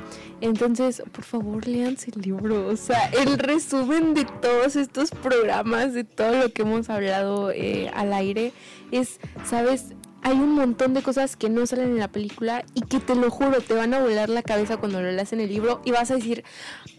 Entonces, 0.41 1.03
por 1.13 1.25
favor, 1.25 1.67
léanse 1.67 2.11
el 2.15 2.23
libro. 2.23 2.67
O 2.69 2.77
sea, 2.77 3.09
el 3.09 3.34
resumen 3.39 4.15
de 4.15 4.25
todos 4.25 4.77
estos 4.77 5.11
programas, 5.11 5.93
de 5.93 6.05
todo 6.05 6.35
lo 6.37 6.53
que 6.53 6.63
hemos 6.63 6.91
hablado 6.91 7.51
eh, 7.51 7.91
al 7.95 8.13
aire, 8.13 8.53
es, 8.91 9.21
¿sabes? 9.45 9.95
Hay 10.25 10.33
un 10.33 10.55
montón 10.55 10.95
de 10.95 11.03
cosas 11.03 11.37
que 11.37 11.51
no 11.51 11.67
salen 11.67 11.91
en 11.91 11.99
la 11.99 12.09
película 12.09 12.65
y 12.75 12.81
que 12.81 12.99
te 12.99 13.15
lo 13.15 13.31
juro, 13.31 13.61
te 13.61 13.75
van 13.75 13.93
a 13.95 14.01
volar 14.01 14.31
la 14.31 14.43
cabeza 14.43 14.79
cuando 14.79 15.01
lo 15.03 15.13
leas 15.13 15.33
en 15.35 15.41
el 15.41 15.51
libro 15.51 15.83
y 15.85 15.91
vas 15.91 16.11
a 16.11 16.15
decir, 16.17 16.45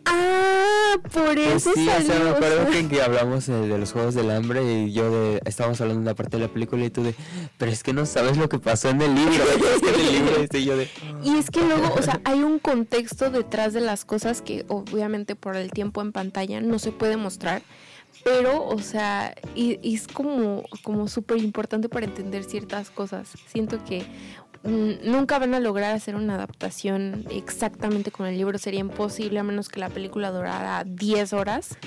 ah, 0.05 0.95
por 1.11 1.33
Pues 1.33 1.55
eso 1.55 1.71
sí, 1.73 1.89
o 1.89 2.01
sea, 2.01 2.19
me 2.19 2.29
acuerdo 2.29 2.71
sea". 2.71 2.81
que, 2.81 2.87
que 2.95 3.01
hablamos 3.01 3.47
de 3.47 3.77
los 3.77 3.91
Juegos 3.91 4.13
del 4.13 4.29
Hambre 4.29 4.63
y 4.63 4.93
yo 4.93 5.09
de, 5.09 5.41
estábamos 5.45 5.81
hablando 5.81 6.01
de 6.01 6.07
una 6.09 6.15
parte 6.15 6.37
de 6.37 6.43
la 6.43 6.53
película 6.53 6.85
y 6.85 6.91
tú 6.91 7.03
de, 7.03 7.15
pero 7.57 7.71
es 7.71 7.81
que 7.81 7.93
no 7.93 8.05
sabes 8.05 8.37
lo 8.37 8.47
que 8.47 8.59
pasó 8.59 8.89
en 8.89 9.01
el 9.01 9.15
libro, 9.15 9.43
es 9.75 9.81
que 9.81 9.89
en 9.89 9.99
el 10.07 10.13
libro 10.13 10.41
este, 10.43 10.59
y 10.59 10.65
yo 10.65 10.77
de, 10.77 10.89
Y 11.23 11.35
es 11.37 11.49
que 11.49 11.61
luego, 11.61 11.95
o 11.95 12.01
sea, 12.03 12.21
hay 12.25 12.43
un 12.43 12.59
contexto 12.59 13.31
detrás 13.31 13.73
de 13.73 13.81
las 13.81 14.05
cosas 14.05 14.43
que 14.43 14.65
obviamente 14.67 15.35
por 15.35 15.55
el 15.55 15.71
tiempo 15.71 16.01
en 16.01 16.11
pantalla 16.11 16.61
no 16.61 16.77
se 16.77 16.91
puede 16.91 17.17
mostrar, 17.17 17.63
pero, 18.25 18.65
o 18.65 18.79
sea, 18.79 19.35
es 19.55 20.07
como, 20.07 20.63
como 20.81 21.07
súper 21.07 21.37
importante 21.37 21.89
para 21.89 22.07
entender 22.07 22.43
ciertas 22.43 22.89
cosas. 22.89 23.29
Siento 23.45 23.83
que 23.85 24.03
mm, 24.63 25.07
nunca 25.11 25.37
van 25.37 25.53
a 25.53 25.59
lograr 25.59 25.93
hacer 25.93 26.15
una 26.15 26.33
adaptación 26.33 27.23
exactamente 27.29 28.09
con 28.09 28.25
el 28.25 28.35
libro, 28.35 28.57
sería 28.57 28.79
imposible 28.79 29.37
a 29.37 29.43
menos 29.43 29.69
que 29.69 29.79
la 29.79 29.89
película 29.89 30.31
durara 30.31 30.83
10 30.87 31.33
horas. 31.33 31.77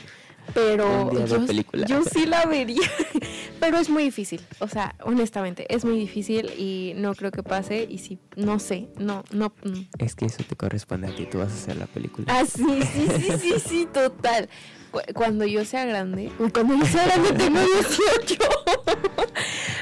Pero 0.54 1.10
yo, 1.26 2.04
sí 2.04 2.24
la 2.24 2.46
vería. 2.46 2.88
pero 3.60 3.78
es 3.78 3.90
muy 3.90 4.04
difícil. 4.04 4.40
O 4.60 4.68
sea, 4.68 4.94
honestamente, 5.02 5.66
es 5.74 5.84
muy 5.84 5.98
difícil 5.98 6.52
y 6.56 6.94
no 6.96 7.14
creo 7.16 7.32
que 7.32 7.42
pase. 7.42 7.86
Y 7.90 7.98
si, 7.98 8.18
no 8.36 8.60
sé, 8.60 8.88
no, 8.96 9.24
no. 9.32 9.52
mm. 9.64 9.88
Es 9.98 10.14
que 10.14 10.26
eso 10.26 10.44
te 10.48 10.54
corresponde 10.54 11.08
a 11.08 11.16
ti, 11.16 11.26
tú 11.26 11.38
vas 11.38 11.50
a 11.50 11.54
hacer 11.54 11.76
la 11.76 11.86
película. 11.86 12.26
Ah, 12.28 12.46
sí, 12.46 12.80
sí, 12.94 13.08
sí, 13.18 13.32
sí, 13.40 13.54
sí, 13.58 13.88
total. 13.92 14.48
Cu- 14.90 15.00
Cuando 15.14 15.44
yo 15.44 15.64
sea 15.64 15.84
grande, 15.84 16.30
cuando 16.52 16.74
yo 16.76 16.86
sea 16.86 17.04
grande 17.06 17.32
tengo 17.32 17.60
18. 17.60 18.34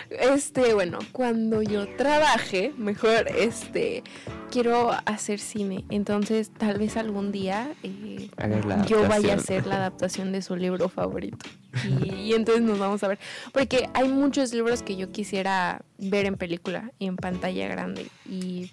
Este, 0.09 0.73
bueno, 0.73 0.99
cuando 1.13 1.63
yo 1.63 1.87
trabaje, 1.97 2.73
mejor, 2.79 3.29
este, 3.37 4.03
quiero 4.51 4.93
hacer 5.05 5.39
cine. 5.39 5.85
Entonces, 5.91 6.51
tal 6.51 6.79
vez 6.79 6.97
algún 6.97 7.33
día 7.33 7.73
eh, 7.83 8.31
la 8.37 8.85
yo 8.87 9.07
vaya 9.09 9.35
a 9.35 9.37
hacer 9.37 9.67
la 9.67 9.77
adaptación 9.77 10.33
de 10.33 10.43
su 10.43 10.57
libro 10.57 10.89
favorito. 10.89 11.39
Y, 12.03 12.11
y 12.11 12.33
entonces 12.33 12.63
nos 12.63 12.79
vamos 12.79 13.03
a 13.05 13.09
ver. 13.09 13.19
Porque 13.53 13.91
hay 13.93 14.09
muchos 14.09 14.51
libros 14.55 14.83
que 14.83 14.97
yo 14.97 15.13
quisiera 15.13 15.83
ver 15.99 16.25
en 16.25 16.37
película 16.37 16.91
y 16.99 17.07
en 17.07 17.17
pantalla 17.17 17.69
grande. 17.69 18.07
Y 18.27 18.71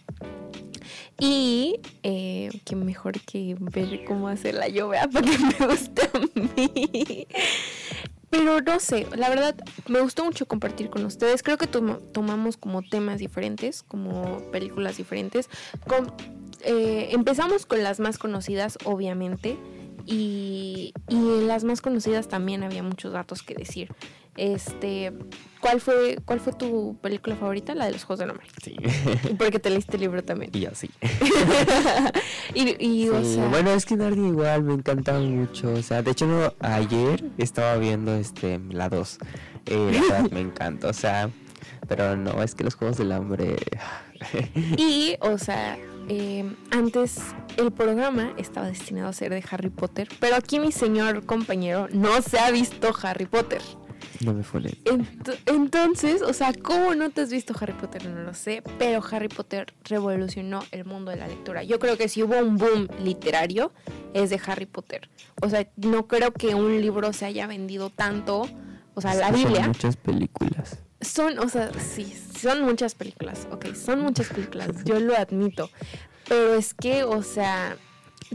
y 1.19 1.79
eh, 2.03 2.49
que 2.65 2.75
mejor 2.75 3.19
que 3.21 3.55
ver 3.59 4.03
cómo 4.05 4.27
hacerla 4.27 4.67
yo, 4.67 4.89
vea, 4.89 5.07
para 5.07 5.25
que 5.29 5.37
me 5.59 5.67
guste 5.67 6.01
a 6.01 6.19
mí. 6.19 7.27
Pero 8.33 8.61
no 8.61 8.79
sé, 8.79 9.05
la 9.15 9.29
verdad 9.29 9.55
me 9.87 10.01
gustó 10.01 10.25
mucho 10.25 10.47
compartir 10.47 10.89
con 10.89 11.05
ustedes. 11.05 11.43
Creo 11.43 11.59
que 11.59 11.67
toma- 11.67 11.99
tomamos 12.13 12.57
como 12.57 12.81
temas 12.81 13.19
diferentes, 13.19 13.83
como 13.83 14.39
películas 14.51 14.97
diferentes. 14.97 15.49
Eh, 16.65 17.09
empezamos 17.11 17.67
con 17.67 17.83
las 17.83 17.99
más 17.99 18.17
conocidas, 18.17 18.79
obviamente. 18.85 19.55
Y, 20.07 20.93
y 21.09 21.15
en 21.15 21.47
las 21.47 21.63
más 21.63 21.79
conocidas 21.81 22.27
también 22.27 22.63
había 22.63 22.81
muchos 22.81 23.13
datos 23.13 23.43
que 23.43 23.53
decir. 23.53 23.93
Este, 24.35 25.13
¿cuál 25.63 25.79
fue, 25.79 26.19
¿cuál 26.25 26.41
fue 26.41 26.51
tu 26.53 26.97
película 27.01 27.37
favorita? 27.37 27.73
La 27.73 27.85
de 27.85 27.93
los 27.93 28.03
Juegos 28.03 28.19
del 28.19 28.31
Hambre. 28.31 28.45
Sí. 28.61 28.75
Porque 29.37 29.59
te 29.59 29.69
leíste 29.69 29.95
el 29.95 30.01
libro 30.01 30.21
también. 30.21 30.51
y 30.53 30.59
yo 30.59 30.69
sí. 30.73 30.89
y, 32.53 32.75
y, 32.85 33.09
o 33.09 33.23
sea, 33.23 33.47
bueno, 33.47 33.71
es 33.71 33.85
que 33.85 33.95
Narnia 33.95 34.27
igual 34.27 34.63
me 34.63 34.73
encanta 34.73 35.13
mucho. 35.13 35.71
O 35.71 35.81
sea, 35.81 36.03
de 36.03 36.11
hecho, 36.11 36.27
no, 36.27 36.53
ayer 36.59 37.23
estaba 37.37 37.77
viendo 37.77 38.13
este 38.13 38.59
la 38.69 38.89
2. 38.89 39.17
Eh, 39.67 39.91
la 39.93 40.01
verdad 40.01 40.31
me 40.31 40.41
encanta. 40.41 40.89
O 40.89 40.93
sea, 40.93 41.29
pero 41.87 42.17
no, 42.17 42.43
es 42.43 42.55
que 42.55 42.65
los 42.65 42.75
juegos 42.75 42.97
del 42.97 43.13
hambre. 43.13 43.55
y, 44.77 45.15
o 45.21 45.37
sea, 45.37 45.77
eh, 46.09 46.53
antes 46.71 47.21
el 47.55 47.71
programa 47.71 48.33
estaba 48.37 48.67
destinado 48.67 49.07
a 49.07 49.13
ser 49.13 49.29
de 49.29 49.43
Harry 49.49 49.69
Potter, 49.69 50.09
pero 50.19 50.35
aquí 50.35 50.59
mi 50.59 50.73
señor 50.73 51.25
compañero 51.25 51.87
no 51.93 52.21
se 52.21 52.39
ha 52.39 52.51
visto 52.51 52.93
Harry 53.01 53.27
Potter. 53.27 53.61
No 54.25 54.33
me 54.33 54.43
fue 54.43 54.61
Ent- 54.61 55.37
entonces, 55.45 56.21
o 56.21 56.33
sea, 56.33 56.53
¿cómo 56.53 56.95
no 56.95 57.09
te 57.09 57.21
has 57.21 57.31
visto 57.31 57.53
Harry 57.59 57.73
Potter? 57.73 58.07
No 58.09 58.21
lo 58.23 58.33
sé, 58.33 58.63
pero 58.79 59.01
Harry 59.11 59.27
Potter 59.29 59.73
revolucionó 59.85 60.63
el 60.71 60.85
mundo 60.85 61.11
de 61.11 61.17
la 61.17 61.27
lectura. 61.27 61.63
Yo 61.63 61.79
creo 61.79 61.97
que 61.97 62.07
si 62.09 62.23
hubo 62.23 62.37
un 62.37 62.57
boom 62.57 62.87
literario, 63.03 63.71
es 64.13 64.29
de 64.29 64.39
Harry 64.45 64.65
Potter. 64.65 65.09
O 65.41 65.49
sea, 65.49 65.67
no 65.77 66.07
creo 66.07 66.31
que 66.31 66.55
un 66.55 66.79
libro 66.81 67.13
se 67.13 67.25
haya 67.25 67.47
vendido 67.47 67.89
tanto. 67.89 68.47
O 68.95 69.01
sea, 69.01 69.13
la 69.15 69.31
Biblia. 69.31 69.67
muchas 69.67 69.97
películas. 69.97 70.77
Son, 71.01 71.37
o 71.39 71.49
sea, 71.49 71.71
sí, 71.79 72.15
son 72.39 72.61
muchas 72.63 72.95
películas, 72.95 73.47
ok, 73.51 73.73
son 73.75 73.99
muchas 74.01 74.27
películas, 74.27 74.69
yo 74.85 74.99
lo 74.99 75.17
admito. 75.17 75.69
Pero 76.29 76.53
es 76.53 76.73
que, 76.73 77.03
o 77.03 77.21
sea, 77.23 77.75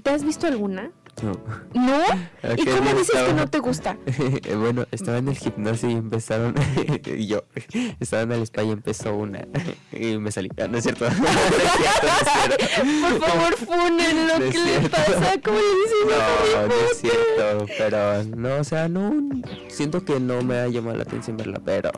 ¿te 0.03 0.11
has 0.11 0.23
visto 0.23 0.47
alguna? 0.47 0.91
No. 1.23 1.33
¿No? 1.75 2.03
¿Y 2.57 2.65
cómo 2.65 2.93
dices 2.95 3.23
que 3.27 3.33
no 3.33 3.49
te 3.49 3.59
gusta? 3.59 3.97
Bueno, 4.59 4.87
estaba 4.91 5.19
en 5.19 5.29
el 5.29 5.37
gimnasio 5.37 5.91
y 5.91 5.95
empezaron. 5.95 6.55
y 7.07 7.27
yo 7.27 7.45
estaba 8.01 8.23
en 8.23 8.33
el 8.33 8.43
spa 8.43 8.63
y 8.63 8.71
empezó 8.71 9.15
una. 9.15 9.47
y 9.93 10.19
me 10.19 10.31
salí. 10.31 10.49
Ah, 10.61 10.67
no 10.69 10.79
es 10.79 10.85
cierto. 10.85 11.07
no 11.09 11.11
es 11.11 11.17
cierto, 11.17 12.07
no 12.07 12.11
es 12.11 12.33
cierto. 12.33 13.09
Por 13.09 13.29
favor, 13.29 13.55
funen 13.57 14.27
lo 14.29 14.39
No 14.39 14.45
es 14.45 14.53
que 14.53 14.59
le 14.59 14.71
cierto. 14.79 14.91
pasa, 14.91 15.35
¿cómo 15.45 15.59
le 15.59 16.15
Harry 16.15 16.69
No, 16.69 16.69
no 16.69 16.75
es 16.91 16.99
cierto, 16.99 17.67
pero 17.79 18.25
no, 18.37 18.57
o 18.57 18.65
sea, 18.65 18.89
no, 18.89 19.13
siento 19.69 20.05
que 20.05 20.21
no 20.21 20.43
me 20.43 20.59
ha 20.59 20.69
llamado 20.69 20.97
la 20.97 21.03
atención 21.03 21.37
verla, 21.37 21.61
pero 21.65 21.91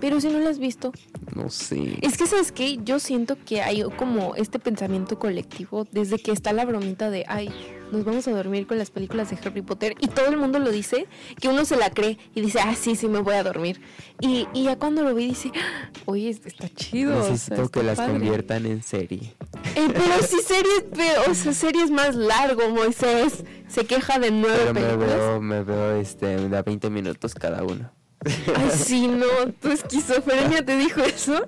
Pero 0.00 0.20
si 0.20 0.28
no 0.28 0.38
lo 0.38 0.48
has 0.48 0.58
visto. 0.58 0.92
no 1.34 1.50
sé. 1.50 1.98
Es 2.02 2.16
que, 2.16 2.26
¿sabes 2.26 2.52
qué? 2.52 2.78
Yo 2.84 2.98
siento 3.00 3.36
que 3.44 3.62
hay 3.62 3.82
como 3.96 4.34
este 4.36 4.58
pensamiento 4.58 5.18
colectivo 5.18 5.86
desde 5.90 6.18
que 6.18 6.30
está 6.32 6.52
la 6.52 6.64
bromita 6.64 7.10
de, 7.10 7.24
ay, 7.28 7.50
nos 7.90 8.04
vamos 8.04 8.28
a 8.28 8.32
dormir 8.32 8.66
con 8.66 8.78
las 8.78 8.90
películas 8.90 9.30
de 9.30 9.38
Harry 9.44 9.62
Potter 9.62 9.94
y 9.98 10.06
todo 10.08 10.26
el 10.28 10.36
mundo 10.36 10.58
lo 10.58 10.70
dice, 10.70 11.06
que 11.40 11.48
uno 11.48 11.64
se 11.64 11.76
la 11.76 11.90
cree 11.90 12.18
y 12.34 12.40
dice, 12.42 12.60
ah, 12.60 12.74
sí, 12.76 12.94
sí, 12.96 13.08
me 13.08 13.20
voy 13.20 13.34
a 13.34 13.42
dormir. 13.42 13.80
Y, 14.20 14.46
y 14.54 14.64
ya 14.64 14.76
cuando 14.78 15.02
lo 15.02 15.14
vi 15.14 15.26
dice, 15.26 15.50
"Ah, 15.56 15.90
oye, 16.04 16.28
está 16.30 16.68
chido. 16.68 17.18
o 17.18 17.22
sea, 17.22 17.32
Necesito 17.32 17.68
que 17.70 17.82
las 17.82 17.96
padre". 17.96 18.12
conviertan 18.12 18.66
en 18.66 18.82
serie. 18.82 19.34
Eh, 19.74 19.88
pero 19.92 20.22
si 20.22 20.40
series, 20.42 20.84
pero, 20.94 21.30
o 21.30 21.34
sea, 21.34 21.52
series 21.52 21.90
más 21.90 22.14
largo, 22.14 22.68
Moisés. 22.70 23.44
Se 23.68 23.84
queja 23.84 24.18
de 24.18 24.30
nueve 24.30 24.58
Pero 24.58 24.74
me 24.74 24.80
películas. 24.80 25.16
veo, 25.16 25.40
me 25.40 25.62
veo 25.62 25.96
este, 25.96 26.26
de 26.48 26.62
20 26.62 26.90
minutos 26.90 27.34
cada 27.34 27.62
uno. 27.64 27.90
Ay, 28.24 28.70
sí, 28.76 29.06
no, 29.06 29.26
tu 29.60 29.68
esquizofrenia 29.70 30.64
te 30.64 30.76
dijo 30.76 31.00
eso. 31.02 31.44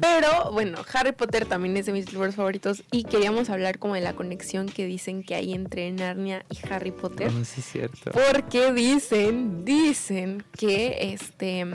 Pero 0.00 0.52
bueno, 0.52 0.78
Harry 0.92 1.12
Potter 1.12 1.46
también 1.46 1.76
es 1.76 1.86
de 1.86 1.92
mis 1.92 2.12
libros 2.12 2.34
favoritos 2.34 2.82
y 2.92 3.04
queríamos 3.04 3.48
hablar 3.50 3.78
como 3.78 3.94
de 3.94 4.00
la 4.02 4.12
conexión 4.14 4.66
que 4.68 4.86
dicen 4.86 5.22
que 5.22 5.34
hay 5.34 5.54
entre 5.54 5.90
Narnia 5.92 6.44
y 6.50 6.58
Harry 6.72 6.90
Potter. 6.90 7.32
No, 7.32 7.44
sí 7.44 7.60
es 7.60 7.66
cierto. 7.66 8.10
Porque 8.12 8.72
dicen, 8.72 9.64
dicen 9.64 10.44
que 10.58 11.12
este 11.14 11.66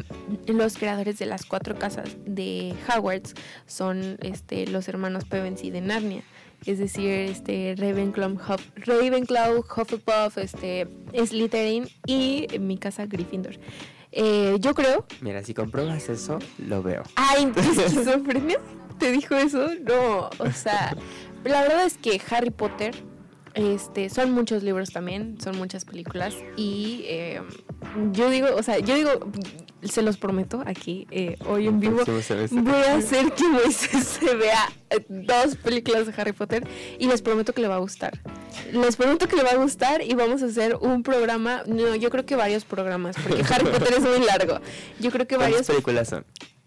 los 0.48 0.78
creadores 0.78 1.18
de 1.20 1.26
las 1.26 1.46
cuatro 1.46 1.78
casas 1.78 2.10
de 2.26 2.76
Hogwarts 2.88 3.34
son 3.66 4.18
este 4.22 4.68
los 4.68 4.88
hermanos 4.88 5.26
Pevensey 5.26 5.72
de 5.72 5.82
Narnia. 5.82 6.24
Es 6.66 6.78
decir, 6.78 7.10
este 7.10 7.74
Ravenclaw, 7.78 8.34
Huff- 8.36 8.72
Ravenclaw, 8.76 9.60
Hufflepuff, 9.60 10.38
este 10.38 10.88
Slytherin 11.16 11.88
y 12.06 12.48
mi 12.60 12.78
casa 12.78 13.06
Gryffindor. 13.06 13.56
Eh, 14.12 14.58
yo 14.60 14.74
creo. 14.74 15.06
Mira, 15.22 15.44
si 15.44 15.54
compruebas 15.54 16.10
eso, 16.10 16.40
lo 16.58 16.82
veo. 16.82 17.04
Ay, 17.16 17.46
¿tu 17.54 17.60
esquizofrenia? 17.60 18.60
¿Te 18.98 19.12
dijo 19.12 19.36
eso? 19.36 19.70
No, 19.82 20.30
o 20.40 20.52
sea, 20.52 20.96
la 21.44 21.62
verdad 21.62 21.86
es 21.86 21.98
que 21.98 22.22
Harry 22.30 22.50
Potter, 22.50 22.96
este, 23.54 24.10
son 24.10 24.32
muchos 24.32 24.64
libros 24.64 24.92
también, 24.92 25.38
son 25.42 25.58
muchas 25.58 25.86
películas 25.86 26.36
y 26.56 27.04
eh, 27.06 27.42
yo 28.12 28.30
digo, 28.30 28.48
o 28.56 28.64
sea, 28.64 28.80
yo 28.80 28.96
digo, 28.96 29.12
se 29.84 30.02
los 30.02 30.18
prometo 30.18 30.62
aquí 30.66 31.08
eh, 31.12 31.38
hoy 31.48 31.68
en 31.68 31.80
vivo. 31.80 32.02
Voy 32.06 32.74
a 32.74 32.96
hacer 32.96 33.32
que 33.32 33.48
Moisés 33.48 34.04
se 34.20 34.36
vea 34.36 34.70
eh, 34.90 35.06
dos 35.08 35.56
películas 35.56 36.06
de 36.06 36.14
Harry 36.18 36.34
Potter 36.34 36.68
y 36.98 37.08
les 37.08 37.22
prometo 37.22 37.54
que 37.54 37.62
le 37.62 37.68
va 37.68 37.76
a 37.76 37.80
gustar. 37.80 38.20
Les 38.72 38.96
prometo 38.96 39.28
que 39.28 39.36
le 39.36 39.44
va 39.44 39.52
a 39.52 39.56
gustar 39.56 40.02
y 40.02 40.14
vamos 40.16 40.44
a 40.44 40.48
hacer 40.48 40.76
un 40.82 41.04
programa, 41.04 41.64
no, 41.66 41.96
yo 41.96 42.10
creo 42.10 42.26
que 42.26 42.36
varios 42.36 42.66
programas, 42.66 43.16
porque 43.22 43.44
Harry 43.54 43.66
Potter 43.66 43.94
es 43.98 44.02
muy 44.02 44.26
largo. 44.26 44.60
Yo 45.00 45.12
creo 45.12 45.28
que 45.28 45.36
¿Cuántas 45.38 45.52
varios 45.52 45.68
películas 45.68 46.10
son? 46.10 46.26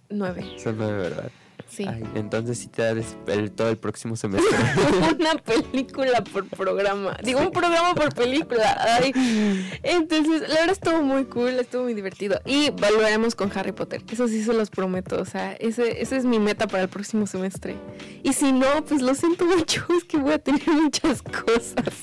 nueve. 0.09 0.45
Son 0.59 0.77
nueve, 0.77 0.99
¿verdad? 0.99 1.31
Sí. 1.75 1.87
Ay, 1.89 2.03
entonces 2.17 2.59
sí 2.59 2.69
te 2.69 2.83
da 2.83 2.93
des- 2.93 3.17
el, 3.29 3.51
todo 3.51 3.71
el 3.71 3.79
próximo 3.79 4.15
semestre. 4.15 4.59
Una 5.19 5.37
película 5.37 6.23
por 6.23 6.47
programa. 6.47 7.17
Digo, 7.25 7.41
un 7.41 7.51
programa 7.51 7.95
por 7.95 8.15
película. 8.15 8.77
Ay. 9.01 9.13
Entonces, 9.83 10.43
la 10.43 10.49
verdad 10.57 10.71
estuvo 10.73 11.03
muy 11.03 11.25
cool, 11.25 11.53
estuvo 11.59 11.85
muy 11.85 11.95
divertido. 11.95 12.41
Y 12.45 12.69
volveremos 12.71 13.35
con 13.35 13.51
Harry 13.57 13.73
Potter. 13.73 14.03
Eso 14.13 14.29
sí 14.29 14.45
se 14.45 14.53
los 14.53 14.69
prometo. 14.69 15.19
O 15.19 15.25
sea, 15.25 15.53
ese, 15.55 16.03
esa 16.03 16.17
es 16.17 16.27
mi 16.27 16.39
meta 16.39 16.67
para 16.67 16.83
el 16.83 16.89
próximo 16.91 17.27
semestre. 17.27 17.75
Y 18.23 18.35
si 18.35 18.53
no, 18.53 18.85
pues 18.87 19.01
lo 19.01 19.15
siento 19.15 19.47
mucho. 19.47 19.87
Es 19.97 20.05
que 20.05 20.19
voy 20.19 20.35
a 20.35 20.39
tener 20.39 20.69
muchas 20.69 21.23
cosas. 21.23 21.95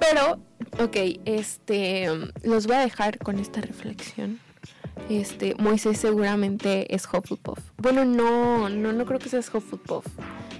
Pero, 0.00 0.40
ok, 0.82 0.96
este, 1.26 2.08
los 2.42 2.66
voy 2.66 2.76
a 2.76 2.80
dejar 2.80 3.18
con 3.18 3.38
esta 3.38 3.60
reflexión. 3.60 4.40
Este, 5.08 5.54
Moisés 5.58 5.98
seguramente 5.98 6.94
es 6.94 7.06
Hufflepuff. 7.06 7.58
Bueno, 7.78 8.04
no, 8.04 8.68
no, 8.68 8.92
no 8.92 9.04
creo 9.06 9.18
que 9.18 9.28
seas 9.28 9.52
Hufflepuff. 9.52 10.06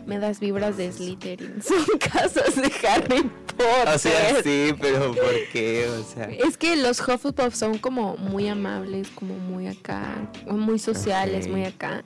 Me 0.06 0.18
das 0.18 0.40
vibras 0.40 0.76
de 0.78 0.90
Slytherin. 0.90 1.62
Son 1.62 1.84
casas 1.98 2.56
de 2.56 2.72
Harry 2.88 3.22
Potter. 3.22 3.88
o 3.94 3.98
sea, 3.98 4.42
sí, 4.42 4.74
pero 4.80 5.08
¿por 5.14 5.34
qué? 5.52 5.86
O 5.88 6.02
sea, 6.04 6.24
Es 6.24 6.56
que 6.56 6.76
los 6.76 7.00
Hufflepuff 7.00 7.54
son 7.54 7.76
como 7.78 8.16
muy 8.16 8.48
amables, 8.48 9.08
como 9.10 9.34
muy 9.34 9.66
acá, 9.66 10.30
muy 10.48 10.78
sociales, 10.78 11.48
muy 11.48 11.64
acá. 11.64 12.04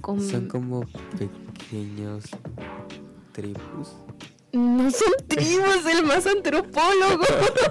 Con- 0.00 0.20
son 0.20 0.46
como 0.48 0.84
pequeños 1.18 2.24
tribus. 3.32 3.88
No 4.52 4.90
son 4.90 5.12
tribus, 5.28 5.86
el 5.86 6.04
más 6.04 6.26
antropólogo. 6.26 7.24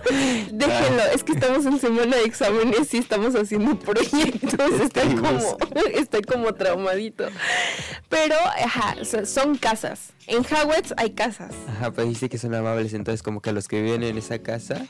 Déjenlo, 0.52 1.04
es 1.13 1.24
que 1.24 1.34
estamos 1.34 1.63
en 1.67 1.80
semana 1.80 2.17
de 2.17 2.24
exámenes 2.24 2.91
y 2.96 2.98
estamos 2.98 3.36
haciendo 3.36 3.78
proyectos. 3.78 4.72
Estoy 4.82 5.15
como, 5.15 5.58
estoy 5.94 6.22
como 6.24 6.54
traumadito. 6.56 7.26
Pero, 8.10 8.36
ajá, 8.36 8.96
son 9.26 9.58
casas. 9.58 10.13
En 10.26 10.39
Hogwarts 10.39 10.96
hay 10.98 11.12
casas. 11.12 11.54
Ajá, 11.67 11.91
pero 11.91 12.08
dice 12.08 12.30
que 12.30 12.39
son 12.39 12.56
amables, 12.56 12.94
entonces 12.96 13.22
como 13.22 13.41
que 13.41 13.52
los 13.52 13.67
que 13.67 13.80
viven 13.80 14.02
en 14.02 14.17
esa 14.17 14.39
casa, 14.39 14.88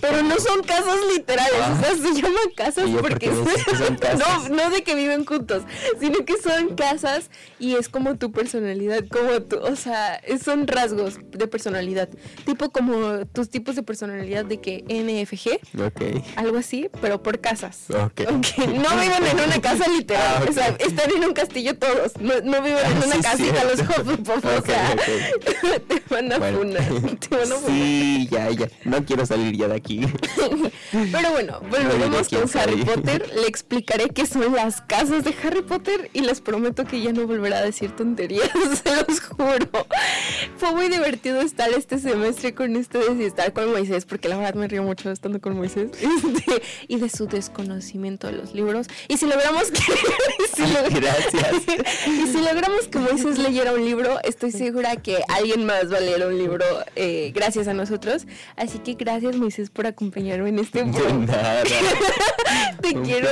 Pero 0.00 0.22
no 0.22 0.38
son 0.38 0.62
casas 0.62 0.98
literales, 1.14 1.60
o 1.72 1.80
sea, 1.80 1.94
se 1.96 2.14
llaman 2.14 2.34
casas 2.56 2.90
porque 3.00 3.30
son 3.30 3.96
casas? 4.00 4.50
no, 4.50 4.56
no 4.56 4.70
de 4.70 4.82
que 4.82 4.94
viven 4.94 5.24
juntos, 5.24 5.62
sino 5.98 6.24
que 6.24 6.36
son 6.36 6.74
casas 6.76 7.30
y 7.58 7.74
es 7.74 7.88
como 7.88 8.16
tu 8.16 8.30
personalidad, 8.30 9.04
como 9.08 9.40
tu, 9.42 9.58
o 9.58 9.76
sea, 9.76 10.20
son 10.42 10.66
rasgos 10.66 11.18
de 11.30 11.46
personalidad, 11.46 12.08
tipo 12.44 12.70
como 12.70 13.26
tus 13.26 13.48
tipos 13.48 13.76
de 13.76 13.82
personalidad 13.82 14.44
de 14.44 14.60
que 14.60 14.84
NFG, 14.88 15.82
okay. 15.86 16.24
algo 16.36 16.58
así, 16.58 16.90
pero 17.00 17.22
por 17.22 17.40
casas. 17.40 17.84
Okay. 17.88 18.26
No 18.26 18.90
viven 19.00 19.26
en 19.30 19.40
una 19.40 19.60
casa 19.60 19.88
literal, 19.88 20.42
ah, 20.42 20.46
o 20.48 20.52
sea, 20.52 20.68
están 20.78 21.10
en 21.10 21.24
un 21.24 21.32
castillo 21.32 21.78
todos, 21.78 22.16
no, 22.20 22.34
no 22.42 22.62
viven 22.62 22.78
en 22.78 22.96
ah, 22.98 23.04
una 23.06 23.20
casita 23.20 23.64
los 23.64 23.80
Hufflepuff, 23.80 24.44
o 24.44 24.66
sea, 24.66 24.96
te 25.88 26.02
van 26.10 26.32
a 26.32 26.38
bueno. 26.38 26.78
te 27.18 27.36
van 27.36 27.52
a 27.52 27.56
Sí, 27.66 28.28
ya, 28.30 28.50
ya, 28.50 28.68
no 28.84 29.04
quiero 29.04 29.24
salir 29.26 29.56
ya 29.56 29.68
de 29.68 29.74
aquí. 29.74 29.77
Pero 31.12 31.30
bueno, 31.32 31.60
volveremos 31.60 32.28
con 32.28 32.60
Harry 32.60 32.84
Potter. 32.84 33.30
Le 33.34 33.46
explicaré 33.46 34.08
qué 34.10 34.26
son 34.26 34.54
las 34.54 34.80
casas 34.82 35.24
de 35.24 35.34
Harry 35.42 35.62
Potter 35.62 36.10
y 36.12 36.20
les 36.20 36.40
prometo 36.40 36.84
que 36.84 37.00
ya 37.00 37.12
no 37.12 37.26
volverá 37.26 37.58
a 37.58 37.62
decir 37.62 37.94
tonterías, 37.94 38.50
se 38.84 38.96
los 38.96 39.20
juro. 39.20 39.86
Fue 40.56 40.72
muy 40.72 40.88
divertido 40.88 41.40
estar 41.40 41.70
este 41.70 41.98
semestre 41.98 42.54
con 42.54 42.74
ustedes 42.76 43.18
y 43.20 43.24
estar 43.24 43.52
con 43.52 43.70
Moisés, 43.70 44.04
porque 44.04 44.28
la 44.28 44.36
verdad 44.36 44.54
me 44.54 44.68
río 44.68 44.82
mucho 44.82 45.10
estando 45.10 45.40
con 45.40 45.56
Moisés 45.56 45.90
este, 45.92 46.62
y 46.88 46.96
de 46.96 47.08
su 47.08 47.26
desconocimiento 47.26 48.26
de 48.26 48.34
los 48.34 48.54
libros. 48.54 48.86
Y 49.08 49.16
si 49.16 49.26
logramos 49.26 49.70
que. 49.70 49.82
Gracias. 50.90 51.78
y 52.06 52.26
si 52.26 52.40
logramos 52.40 52.88
que 52.88 52.98
Moisés 52.98 53.38
leyera 53.38 53.72
un 53.72 53.84
libro, 53.84 54.18
estoy 54.24 54.52
segura 54.52 54.96
que 54.96 55.22
alguien 55.28 55.64
más 55.64 55.92
va 55.92 55.98
a 55.98 56.00
leer 56.00 56.26
un 56.26 56.38
libro 56.38 56.64
eh, 56.96 57.32
gracias 57.34 57.68
a 57.68 57.74
nosotros. 57.74 58.26
Así 58.56 58.78
que 58.78 58.94
gracias, 58.94 59.36
Moisés, 59.36 59.57
por 59.66 59.86
acompañarme 59.86 60.50
en 60.50 60.60
este 60.60 60.84
momento. 60.84 61.32
te 62.80 62.94
quiero, 63.02 63.28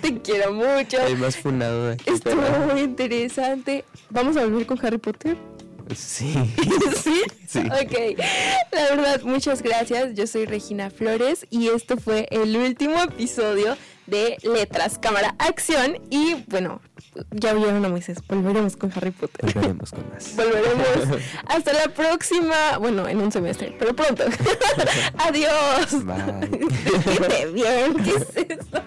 te 0.00 0.20
quiero 0.20 0.52
mucho. 0.52 1.02
Hay 1.02 1.16
más 1.16 1.36
funado 1.36 1.88
de 1.88 1.96
Estuvo 2.06 2.42
muy 2.72 2.82
interesante. 2.82 3.84
¿Vamos 4.10 4.36
a 4.36 4.44
volver 4.44 4.66
con 4.66 4.84
Harry 4.84 4.98
Potter? 4.98 5.36
Sí. 5.94 6.34
¿Sí? 7.02 7.22
Sí. 7.46 7.58
Ok. 7.60 8.18
La 8.72 8.82
verdad, 8.90 9.22
muchas 9.22 9.62
gracias. 9.62 10.14
Yo 10.14 10.26
soy 10.26 10.46
Regina 10.46 10.90
Flores 10.90 11.46
y 11.50 11.68
esto 11.68 11.96
fue 11.96 12.28
el 12.30 12.56
último 12.56 13.02
episodio 13.02 13.76
de 14.06 14.36
Letras, 14.42 14.98
Cámara, 14.98 15.34
Acción. 15.38 15.98
Y 16.10 16.44
bueno, 16.48 16.80
ya 17.30 17.54
vieron 17.54 17.84
a 17.84 17.88
Moisés. 17.88 18.18
Volveremos 18.28 18.76
con 18.76 18.92
Harry 18.94 19.10
Potter. 19.10 19.52
Volveremos 19.54 19.90
con 19.90 20.08
más. 20.12 20.36
Volveremos. 20.36 21.20
Hasta 21.46 21.72
la 21.72 21.88
próxima. 21.88 22.78
Bueno, 22.78 23.08
en 23.08 23.18
un 23.20 23.32
semestre, 23.32 23.74
pero 23.78 23.94
pronto. 23.94 24.24
Adiós. 25.18 26.04
Bye. 26.04 27.46
bien. 27.52 27.94
¿Qué 28.04 28.10
es 28.16 28.36
eso? 28.58 28.82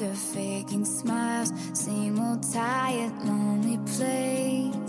Laughter, 0.00 0.14
faking 0.14 0.84
smiles, 0.84 1.52
same 1.72 2.18
old 2.20 2.42
tired, 2.52 3.12
lonely 3.24 3.78
place. 3.86 4.85